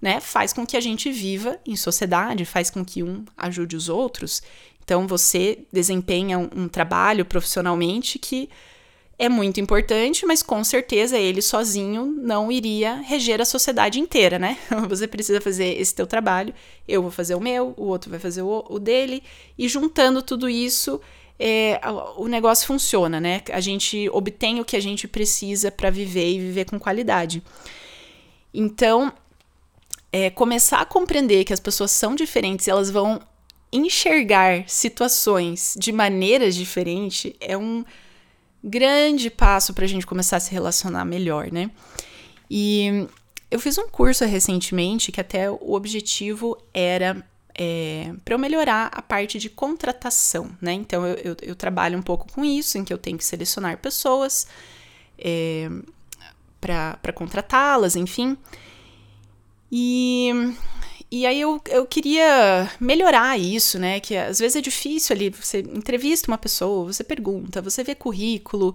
né, 0.00 0.18
faz 0.18 0.52
com 0.52 0.64
que 0.64 0.76
a 0.76 0.80
gente 0.80 1.12
viva 1.12 1.58
em 1.66 1.76
sociedade, 1.76 2.44
faz 2.44 2.70
com 2.70 2.84
que 2.84 3.02
um 3.02 3.24
ajude 3.36 3.76
os 3.76 3.88
outros. 3.88 4.42
Então 4.82 5.06
você 5.06 5.66
desempenha 5.72 6.38
um, 6.38 6.48
um 6.56 6.68
trabalho 6.68 7.24
profissionalmente 7.24 8.18
que 8.18 8.48
é 9.18 9.28
muito 9.28 9.60
importante, 9.60 10.26
mas 10.26 10.42
com 10.42 10.64
certeza 10.64 11.16
ele 11.16 11.40
sozinho 11.40 12.06
não 12.06 12.50
iria 12.50 12.96
reger 12.96 13.40
a 13.40 13.44
sociedade 13.44 14.00
inteira, 14.00 14.38
né? 14.38 14.58
Você 14.88 15.06
precisa 15.06 15.40
fazer 15.40 15.80
esse 15.80 15.94
teu 15.94 16.06
trabalho, 16.06 16.54
eu 16.88 17.02
vou 17.02 17.10
fazer 17.10 17.34
o 17.34 17.40
meu, 17.40 17.74
o 17.76 17.84
outro 17.84 18.10
vai 18.10 18.18
fazer 18.18 18.42
o, 18.42 18.78
dele, 18.78 19.22
e 19.56 19.68
juntando 19.68 20.22
tudo 20.22 20.48
isso, 20.48 21.00
é, 21.38 21.80
o 22.16 22.26
negócio 22.26 22.66
funciona, 22.66 23.20
né? 23.20 23.42
A 23.52 23.60
gente 23.60 24.08
obtém 24.10 24.60
o 24.60 24.64
que 24.64 24.76
a 24.76 24.80
gente 24.80 25.06
precisa 25.06 25.70
para 25.70 25.90
viver 25.90 26.30
e 26.30 26.38
viver 26.38 26.64
com 26.64 26.78
qualidade. 26.78 27.42
Então, 28.52 29.12
é, 30.12 30.30
começar 30.30 30.80
a 30.80 30.84
compreender 30.84 31.44
que 31.44 31.52
as 31.52 31.60
pessoas 31.60 31.90
são 31.90 32.14
diferentes, 32.14 32.68
elas 32.68 32.90
vão 32.90 33.20
enxergar 33.72 34.68
situações 34.68 35.74
de 35.78 35.90
maneiras 35.90 36.54
diferentes 36.54 37.32
é 37.40 37.56
um 37.56 37.82
grande 38.62 39.30
passo 39.30 39.74
para 39.74 39.84
a 39.84 39.88
gente 39.88 40.06
começar 40.06 40.36
a 40.36 40.40
se 40.40 40.52
relacionar 40.52 41.04
melhor, 41.04 41.50
né? 41.50 41.70
E 42.50 43.06
eu 43.50 43.58
fiz 43.58 43.76
um 43.78 43.88
curso 43.88 44.24
recentemente 44.24 45.10
que 45.10 45.20
até 45.20 45.50
o 45.50 45.72
objetivo 45.72 46.56
era 46.72 47.24
é, 47.54 48.12
para 48.24 48.34
eu 48.34 48.38
melhorar 48.38 48.90
a 48.92 49.02
parte 49.02 49.38
de 49.38 49.50
contratação, 49.50 50.50
né? 50.60 50.72
Então 50.72 51.06
eu, 51.06 51.16
eu, 51.16 51.36
eu, 51.42 51.56
trabalho 51.56 51.98
um 51.98 52.02
pouco 52.02 52.30
com 52.32 52.44
isso, 52.44 52.78
em 52.78 52.84
que 52.84 52.92
eu 52.92 52.98
tenho 52.98 53.18
que 53.18 53.24
selecionar 53.24 53.76
pessoas 53.78 54.46
é, 55.18 55.68
para 56.60 57.12
contratá-las, 57.12 57.96
enfim. 57.96 58.36
E, 59.70 60.30
e 61.12 61.26
aí 61.26 61.42
eu, 61.42 61.60
eu 61.68 61.84
queria 61.84 62.72
melhorar 62.80 63.38
isso, 63.38 63.78
né? 63.78 64.00
Que 64.00 64.16
às 64.16 64.38
vezes 64.38 64.56
é 64.56 64.62
difícil 64.62 65.14
ali, 65.14 65.28
você 65.28 65.58
entrevista 65.58 66.30
uma 66.30 66.38
pessoa, 66.38 66.90
você 66.90 67.04
pergunta, 67.04 67.60
você 67.60 67.84
vê 67.84 67.94
currículo, 67.94 68.74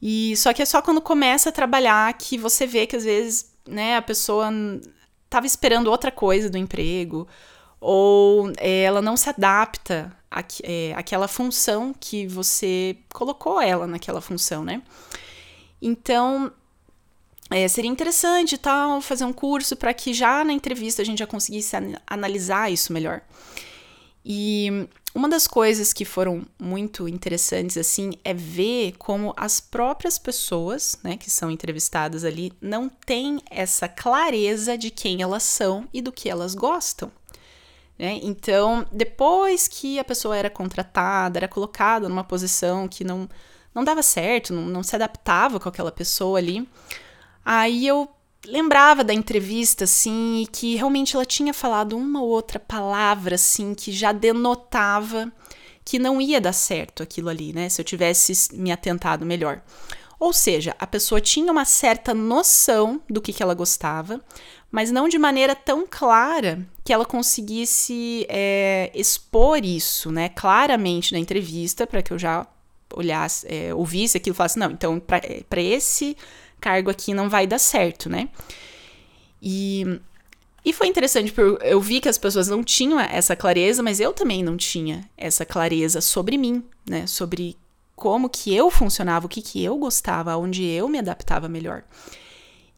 e 0.00 0.36
só 0.36 0.52
que 0.52 0.60
é 0.60 0.66
só 0.66 0.82
quando 0.82 1.00
começa 1.00 1.48
a 1.48 1.52
trabalhar 1.52 2.12
que 2.18 2.36
você 2.36 2.66
vê 2.66 2.86
que 2.86 2.94
às 2.94 3.04
vezes, 3.04 3.50
né, 3.66 3.96
a 3.96 4.02
pessoa 4.02 4.50
estava 5.24 5.46
esperando 5.46 5.86
outra 5.86 6.12
coisa 6.12 6.50
do 6.50 6.58
emprego, 6.58 7.26
ou 7.80 8.52
é, 8.58 8.82
ela 8.82 9.00
não 9.00 9.16
se 9.16 9.30
adapta 9.30 10.14
é, 10.62 10.92
àquela 10.94 11.26
função 11.26 11.94
que 11.98 12.26
você 12.26 12.98
colocou 13.10 13.58
ela 13.58 13.86
naquela 13.86 14.20
função, 14.20 14.62
né? 14.62 14.82
Então, 15.80 16.52
é, 17.50 17.68
seria 17.68 17.90
interessante 17.90 18.56
tal 18.56 19.00
fazer 19.00 19.24
um 19.24 19.32
curso 19.32 19.76
para 19.76 19.92
que 19.92 20.14
já 20.14 20.44
na 20.44 20.52
entrevista 20.52 21.02
a 21.02 21.04
gente 21.04 21.18
já 21.18 21.26
conseguisse 21.26 21.76
an 21.76 21.94
analisar 22.06 22.72
isso 22.72 22.92
melhor. 22.92 23.20
E 24.24 24.88
uma 25.14 25.28
das 25.28 25.46
coisas 25.46 25.92
que 25.92 26.04
foram 26.04 26.46
muito 26.58 27.06
interessantes 27.06 27.76
assim 27.76 28.14
é 28.24 28.32
ver 28.32 28.94
como 28.98 29.34
as 29.36 29.60
próprias 29.60 30.18
pessoas, 30.18 30.98
né, 31.04 31.16
que 31.16 31.30
são 31.30 31.50
entrevistadas 31.50 32.24
ali, 32.24 32.52
não 32.60 32.88
têm 32.88 33.40
essa 33.50 33.86
clareza 33.86 34.78
de 34.78 34.90
quem 34.90 35.20
elas 35.20 35.42
são 35.42 35.86
e 35.92 36.00
do 36.00 36.10
que 36.10 36.30
elas 36.30 36.54
gostam. 36.54 37.12
Né? 37.98 38.18
Então, 38.22 38.86
depois 38.90 39.68
que 39.68 39.98
a 39.98 40.04
pessoa 40.04 40.36
era 40.36 40.50
contratada, 40.50 41.38
era 41.38 41.48
colocada 41.48 42.08
numa 42.08 42.24
posição 42.24 42.88
que 42.88 43.04
não, 43.04 43.28
não 43.74 43.84
dava 43.84 44.02
certo, 44.02 44.52
não, 44.52 44.62
não 44.62 44.82
se 44.82 44.96
adaptava 44.96 45.60
com 45.60 45.68
aquela 45.68 45.92
pessoa 45.92 46.38
ali, 46.38 46.66
aí 47.44 47.86
eu 47.86 48.08
lembrava 48.46 49.02
da 49.02 49.14
entrevista, 49.14 49.84
assim, 49.84 50.42
e 50.42 50.46
que 50.46 50.76
realmente 50.76 51.14
ela 51.14 51.24
tinha 51.24 51.54
falado 51.54 51.96
uma 51.96 52.22
ou 52.22 52.28
outra 52.28 52.58
palavra, 52.58 53.36
assim, 53.36 53.74
que 53.74 53.92
já 53.92 54.12
denotava 54.12 55.32
que 55.84 55.98
não 55.98 56.20
ia 56.20 56.40
dar 56.40 56.52
certo 56.52 57.02
aquilo 57.02 57.28
ali, 57.28 57.52
né? 57.52 57.68
Se 57.68 57.80
eu 57.80 57.84
tivesse 57.84 58.54
me 58.54 58.72
atentado 58.72 59.26
melhor. 59.26 59.60
Ou 60.18 60.32
seja, 60.32 60.74
a 60.78 60.86
pessoa 60.86 61.20
tinha 61.20 61.52
uma 61.52 61.64
certa 61.64 62.14
noção 62.14 63.02
do 63.10 63.20
que, 63.20 63.32
que 63.32 63.42
ela 63.42 63.52
gostava, 63.52 64.20
mas 64.70 64.90
não 64.90 65.08
de 65.08 65.18
maneira 65.18 65.54
tão 65.54 65.86
clara 65.88 66.66
que 66.82 66.92
ela 66.92 67.04
conseguisse 67.04 68.26
é, 68.28 68.90
expor 68.94 69.64
isso, 69.64 70.10
né, 70.10 70.30
claramente 70.30 71.12
na 71.12 71.18
entrevista, 71.18 71.86
para 71.86 72.02
que 72.02 72.12
eu 72.12 72.18
já 72.18 72.46
olhasse, 72.94 73.46
é, 73.48 73.74
ouvisse 73.74 74.16
aquilo 74.16 74.34
e 74.34 74.36
falasse, 74.36 74.58
não, 74.58 74.70
então 74.70 74.98
para 74.98 75.18
é, 75.18 75.62
esse 75.62 76.16
cargo 76.64 76.90
aqui 76.90 77.12
não 77.12 77.28
vai 77.28 77.46
dar 77.46 77.58
certo, 77.58 78.08
né? 78.08 78.30
E, 79.42 80.00
e 80.64 80.72
foi 80.72 80.86
interessante, 80.86 81.30
porque 81.30 81.66
eu 81.66 81.78
vi 81.78 82.00
que 82.00 82.08
as 82.08 82.16
pessoas 82.16 82.48
não 82.48 82.64
tinham 82.64 82.98
essa 82.98 83.36
clareza, 83.36 83.82
mas 83.82 84.00
eu 84.00 84.14
também 84.14 84.42
não 84.42 84.56
tinha 84.56 85.04
essa 85.14 85.44
clareza 85.44 86.00
sobre 86.00 86.38
mim, 86.38 86.64
né? 86.88 87.06
Sobre 87.06 87.56
como 87.94 88.30
que 88.30 88.54
eu 88.54 88.70
funcionava, 88.70 89.26
o 89.26 89.28
que 89.28 89.42
que 89.42 89.62
eu 89.62 89.76
gostava, 89.76 90.36
onde 90.36 90.64
eu 90.64 90.88
me 90.88 90.98
adaptava 90.98 91.48
melhor. 91.48 91.84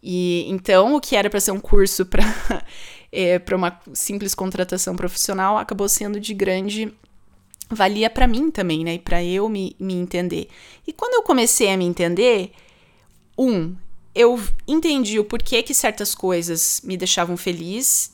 E 0.03 0.44
então 0.49 0.96
o 0.96 1.01
que 1.01 1.14
era 1.14 1.31
para 1.31 1.40
ser 1.40 1.53
um 1.53 1.61
curso 1.61 2.05
para 2.05 2.25
é, 3.12 3.40
uma 3.55 3.81
simples 3.94 4.35
contratação 4.35 4.96
profissional 4.96 5.57
acabou 5.57 5.88
sendo 5.88 6.18
de 6.18 6.35
grande 6.35 6.92
valia 7.70 8.11
para 8.11 8.27
mim 8.27 8.51
também, 8.51 8.85
né? 8.85 8.94
E 8.94 8.99
para 8.99 9.22
eu 9.22 9.49
me, 9.49 9.77
me 9.79 9.94
entender. 9.94 10.49
E 10.87 10.92
quando 10.92 11.14
eu 11.14 11.22
comecei 11.22 11.70
a 11.70 11.77
me 11.77 11.85
entender, 11.85 12.53
um, 13.38 13.77
eu 14.14 14.42
entendi 14.66 15.18
o 15.18 15.25
porquê 15.25 15.62
que 15.62 15.75
certas 15.75 16.14
coisas 16.14 16.81
me 16.83 16.96
deixavam 16.96 17.37
feliz, 17.37 18.12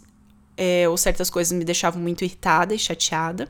é, 0.56 0.88
ou 0.88 0.96
certas 0.96 1.30
coisas 1.30 1.56
me 1.56 1.64
deixavam 1.64 2.00
muito 2.02 2.24
irritada 2.24 2.74
e 2.74 2.78
chateada. 2.78 3.48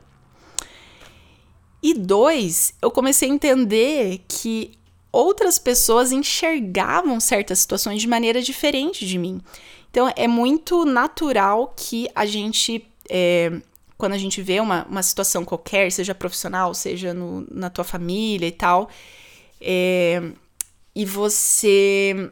E 1.81 1.93
dois, 1.93 2.73
eu 2.81 2.89
comecei 2.89 3.29
a 3.29 3.33
entender 3.33 4.23
que 4.27 4.71
outras 5.11 5.59
pessoas 5.59 6.11
enxergavam 6.11 7.19
certas 7.19 7.59
situações 7.59 8.01
de 8.01 8.07
maneira 8.07 8.41
diferente 8.41 9.05
de 9.05 9.17
mim. 9.17 9.41
Então 9.91 10.11
é 10.15 10.27
muito 10.27 10.85
natural 10.85 11.73
que 11.75 12.07
a 12.15 12.25
gente, 12.25 12.87
é, 13.09 13.51
quando 13.97 14.13
a 14.13 14.17
gente 14.17 14.41
vê 14.41 14.59
uma, 14.59 14.85
uma 14.85 15.03
situação 15.03 15.43
qualquer, 15.43 15.91
seja 15.91 16.15
profissional, 16.15 16.73
seja 16.73 17.13
no, 17.13 17.45
na 17.51 17.69
tua 17.69 17.83
família 17.83 18.47
e 18.47 18.51
tal, 18.51 18.89
é, 19.59 20.31
e 20.95 21.05
você 21.05 22.31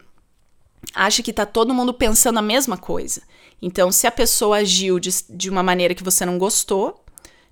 acha 0.93 1.23
que 1.23 1.33
tá 1.33 1.45
todo 1.45 1.73
mundo 1.73 1.93
pensando 1.93 2.39
a 2.39 2.41
mesma 2.41 2.77
coisa. 2.77 3.21
Então, 3.61 3.91
se 3.91 4.07
a 4.07 4.11
pessoa 4.11 4.57
agiu 4.57 4.99
de, 4.99 5.09
de 5.29 5.49
uma 5.49 5.61
maneira 5.61 5.93
que 5.93 6.03
você 6.03 6.25
não 6.25 6.37
gostou, 6.37 7.03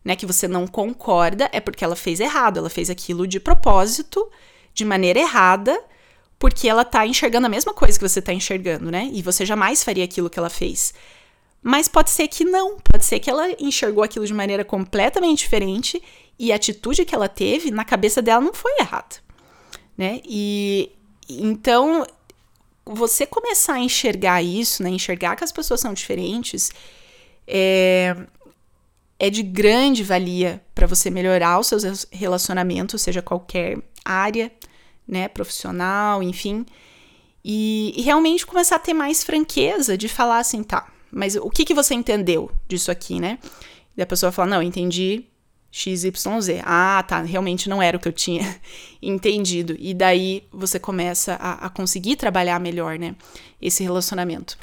né, 0.04 0.15
que 0.15 0.26
você 0.26 0.48
não 0.48 0.65
concorda, 0.65 1.50
é 1.52 1.60
porque 1.60 1.84
ela 1.84 1.95
fez 1.95 2.19
errado, 2.19 2.58
ela 2.58 2.69
fez 2.69 2.89
aquilo 2.89 3.28
de 3.28 3.39
propósito 3.39 4.30
de 4.74 4.86
maneira 4.86 5.19
errada, 5.19 5.80
porque 6.38 6.67
ela 6.67 6.86
tá 6.86 7.06
enxergando 7.06 7.48
a 7.48 7.50
mesma 7.50 7.74
coisa 7.74 8.00
que 8.00 8.08
você 8.08 8.22
tá 8.22 8.34
enxergando, 8.34 8.89
né? 8.89 9.10
E 9.12 9.22
você 9.22 9.45
jamais 9.45 9.84
faria 9.84 10.06
aquilo 10.06 10.30
que 10.30 10.39
ela 10.39 10.50
fez. 10.50 10.93
Mas 11.62 11.89
pode 11.89 12.10
ser 12.10 12.30
que 12.30 12.45
não, 12.45 12.78
pode 12.80 13.04
ser 13.04 13.19
que 13.19 13.30
ela 13.30 13.50
enxergou 13.60 14.04
aquilo 14.04 14.26
de 14.26 14.34
maneira 14.34 14.63
completamente 14.63 15.39
diferente 15.39 16.02
e 16.38 16.54
a 16.54 16.56
atitude 16.56 17.04
que 17.04 17.13
ela 17.13 17.28
teve 17.28 17.69
na 17.69 17.84
cabeça 17.84 18.22
dela 18.22 18.39
não 18.39 18.54
foi 18.54 18.72
errada, 18.80 19.17
né? 19.98 20.22
E 20.24 20.89
então 21.30 22.06
você 22.86 23.26
começar 23.26 23.74
a 23.74 23.80
enxergar 23.80 24.42
isso, 24.42 24.82
né? 24.82 24.89
Enxergar 24.89 25.36
que 25.36 25.44
as 25.44 25.52
pessoas 25.52 25.80
são 25.80 25.94
diferentes, 25.94 26.72
é, 27.48 28.15
é 29.20 29.30
de 29.30 29.44
grande 29.44 30.04
valia 30.04 30.63
para 30.74 30.88
você 30.88 31.10
melhorar 31.10 31.60
os 31.60 31.68
seus 31.68 32.08
relacionamentos, 32.12 33.02
seja 33.02 33.22
qualquer 33.22 33.78
área, 34.04 34.52
né, 35.08 35.28
profissional, 35.28 36.24
enfim, 36.24 36.65
e, 37.44 37.94
e, 37.96 38.02
realmente 38.02 38.46
começar 38.46 38.76
a 38.76 38.80
ter 38.80 38.94
mais 38.94 39.24
franqueza 39.24 39.98
de 39.98 40.08
falar 40.08 40.39
assim, 40.39 40.62
tá, 40.62 40.92
mas 41.12 41.36
o 41.36 41.50
que, 41.50 41.65
que 41.65 41.74
você 41.74 41.96
entendeu 41.96 42.52
disso 42.68 42.92
aqui, 42.92 43.20
né? 43.20 43.39
E 43.98 44.02
a 44.02 44.06
pessoa 44.06 44.32
fala, 44.32 44.50
não, 44.50 44.63
entendi 44.63 45.26
XYZ. 45.72 46.62
Ah, 46.64 47.04
tá, 47.08 47.22
realmente 47.22 47.70
não 47.70 47.82
era 47.82 47.98
o 47.98 48.00
que 48.00 48.08
eu 48.08 48.14
tinha 48.14 48.60
entendido. 49.02 49.76
E 49.80 49.94
daí 49.94 50.44
você 50.52 50.80
começa 50.80 51.36
a, 51.36 51.66
a 51.66 51.70
conseguir 51.70 52.16
trabalhar 52.16 52.60
melhor, 52.60 52.98
né, 52.98 53.16
esse 53.62 53.84
relacionamento. 53.84 54.58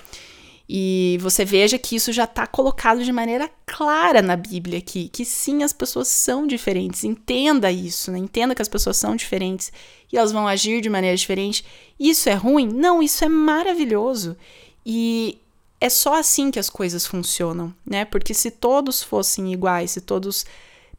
E 0.69 1.17
você 1.21 1.45
veja 1.45 1.79
que 1.79 1.95
isso 1.95 2.13
já 2.13 2.25
está 2.25 2.45
colocado 2.45 3.05
de 3.05 3.13
maneira 3.13 3.49
clara 3.65 4.21
na 4.21 4.35
Bíblia 4.35 4.79
aqui, 4.79 5.09
que 5.09 5.25
sim, 5.25 5.63
as 5.63 5.73
pessoas 5.73 6.09
são 6.09 6.45
diferentes. 6.45 7.05
Entenda 7.05 7.71
isso, 7.71 8.11
né? 8.11 8.19
Entenda 8.19 8.55
que 8.55 8.63
as 8.63 8.69
pessoas 8.69 8.97
são 8.97 9.15
diferentes 9.15 9.73
e 10.13 10.19
elas 10.19 10.33
vão 10.33 10.49
agir 10.49 10.81
de 10.81 10.91
maneira 10.91 11.17
diferente. 11.17 11.65
Isso 11.99 12.29
é 12.29 12.35
ruim? 12.35 12.67
Não, 12.67 13.01
isso 13.01 13.25
é 13.25 13.29
maravilhoso. 13.29 14.37
E 14.85 15.39
é 15.81 15.89
só 15.89 16.19
assim 16.19 16.51
que 16.51 16.59
as 16.59 16.69
coisas 16.69 17.07
funcionam, 17.07 17.73
né? 17.85 18.05
Porque 18.05 18.35
se 18.35 18.51
todos 18.51 19.05
fossem 19.05 19.53
iguais, 19.53 19.93
se 19.93 20.01
todos 20.01 20.45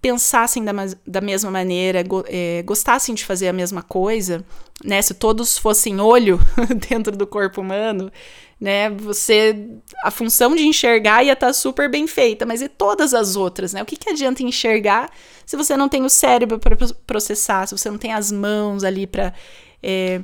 pensassem 0.01 0.63
da, 0.63 0.71
da 1.05 1.21
mesma 1.21 1.49
maneira, 1.49 2.03
go, 2.03 2.23
é, 2.27 2.61
gostassem 2.63 3.15
de 3.15 3.25
fazer 3.25 3.47
a 3.47 3.53
mesma 3.53 3.81
coisa, 3.81 4.45
né? 4.83 5.01
Se 5.01 5.13
todos 5.13 5.57
fossem 5.57 5.99
olho 5.99 6.39
dentro 6.89 7.15
do 7.15 7.25
corpo 7.25 7.61
humano, 7.61 8.11
né? 8.59 8.89
Você 8.89 9.67
a 10.03 10.11
função 10.11 10.55
de 10.55 10.63
enxergar 10.63 11.23
ia 11.23 11.33
estar 11.33 11.47
tá 11.47 11.53
super 11.53 11.89
bem 11.89 12.07
feita, 12.07 12.45
mas 12.45 12.61
e 12.61 12.69
todas 12.69 13.13
as 13.13 13.35
outras, 13.35 13.73
né? 13.73 13.81
O 13.81 13.85
que, 13.85 13.95
que 13.95 14.09
adianta 14.09 14.43
enxergar 14.43 15.09
se 15.45 15.55
você 15.55 15.75
não 15.75 15.89
tem 15.89 16.03
o 16.03 16.09
cérebro 16.09 16.59
para 16.59 16.75
processar, 17.05 17.67
se 17.67 17.77
você 17.77 17.89
não 17.89 17.97
tem 17.97 18.13
as 18.13 18.31
mãos 18.31 18.83
ali 18.83 19.07
para 19.07 19.33
é, 19.81 20.21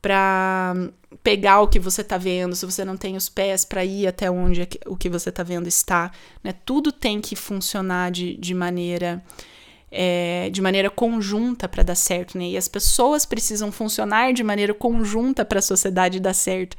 para 0.00 0.74
pegar 1.22 1.60
o 1.60 1.68
que 1.68 1.78
você 1.78 2.02
está 2.02 2.18
vendo, 2.18 2.54
se 2.54 2.66
você 2.66 2.84
não 2.84 2.96
tem 2.96 3.16
os 3.16 3.28
pés 3.28 3.64
para 3.64 3.84
ir 3.84 4.06
até 4.06 4.30
onde 4.30 4.68
o 4.86 4.96
que 4.96 5.08
você 5.08 5.30
está 5.30 5.42
vendo 5.42 5.66
está, 5.66 6.10
né? 6.42 6.54
Tudo 6.64 6.92
tem 6.92 7.20
que 7.20 7.36
funcionar 7.36 8.10
de, 8.10 8.36
de 8.36 8.54
maneira 8.54 9.22
é, 9.90 10.50
de 10.50 10.60
maneira 10.60 10.90
conjunta 10.90 11.68
para 11.68 11.82
dar 11.82 11.94
certo, 11.94 12.36
né? 12.36 12.50
E 12.50 12.56
as 12.56 12.68
pessoas 12.68 13.24
precisam 13.24 13.70
funcionar 13.70 14.32
de 14.32 14.42
maneira 14.42 14.74
conjunta 14.74 15.44
para 15.44 15.58
a 15.58 15.62
sociedade 15.62 16.20
dar 16.20 16.34
certo. 16.34 16.76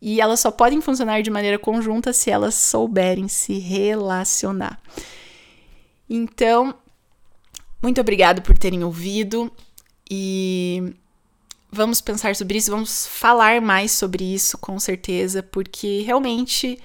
E 0.00 0.20
elas 0.20 0.40
só 0.40 0.50
podem 0.50 0.80
funcionar 0.80 1.22
de 1.22 1.30
maneira 1.30 1.58
conjunta 1.58 2.12
se 2.12 2.30
elas 2.30 2.54
souberem 2.54 3.28
se 3.28 3.58
relacionar. 3.58 4.80
Então, 6.08 6.74
muito 7.82 8.00
obrigado 8.00 8.42
por 8.42 8.56
terem 8.56 8.82
ouvido 8.82 9.50
e 10.10 10.94
vamos 11.70 12.00
pensar 12.00 12.34
sobre 12.36 12.58
isso, 12.58 12.70
vamos 12.70 13.06
falar 13.06 13.60
mais 13.60 13.92
sobre 13.92 14.24
isso 14.24 14.58
com 14.58 14.78
certeza, 14.78 15.42
porque 15.42 16.02
realmente, 16.02 16.78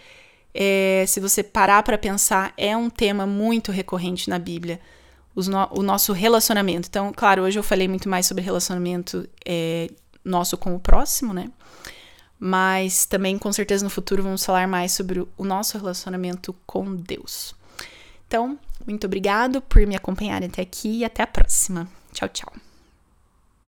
é, 0.53 1.05
se 1.07 1.19
você 1.19 1.43
parar 1.43 1.83
para 1.83 1.97
pensar, 1.97 2.53
é 2.57 2.75
um 2.75 2.89
tema 2.89 3.25
muito 3.25 3.71
recorrente 3.71 4.29
na 4.29 4.39
Bíblia. 4.39 4.79
No, 5.35 5.67
o 5.71 5.83
nosso 5.83 6.13
relacionamento. 6.13 6.87
Então, 6.87 7.11
claro, 7.13 7.41
hoje 7.41 7.59
eu 7.59 7.63
falei 7.63 7.89
muito 7.89 8.07
mais 8.07 8.25
sobre 8.25 8.41
relacionamento 8.41 9.27
é, 9.45 9.89
nosso 10.23 10.57
com 10.57 10.73
o 10.73 10.79
próximo, 10.79 11.33
né? 11.33 11.51
mas 12.39 13.05
também 13.05 13.37
com 13.37 13.51
certeza 13.51 13.83
no 13.83 13.89
futuro 13.89 14.23
vamos 14.23 14.45
falar 14.45 14.67
mais 14.67 14.91
sobre 14.91 15.19
o 15.19 15.45
nosso 15.45 15.77
relacionamento 15.77 16.55
com 16.65 16.95
Deus. 16.95 17.55
Então, 18.27 18.59
muito 18.85 19.05
obrigado 19.05 19.61
por 19.61 19.85
me 19.85 19.95
acompanhar 19.95 20.43
até 20.43 20.61
aqui 20.61 20.99
e 20.99 21.05
até 21.05 21.23
a 21.23 21.27
próxima. 21.27 21.87
Tchau, 22.11 22.29
tchau. 22.29 22.64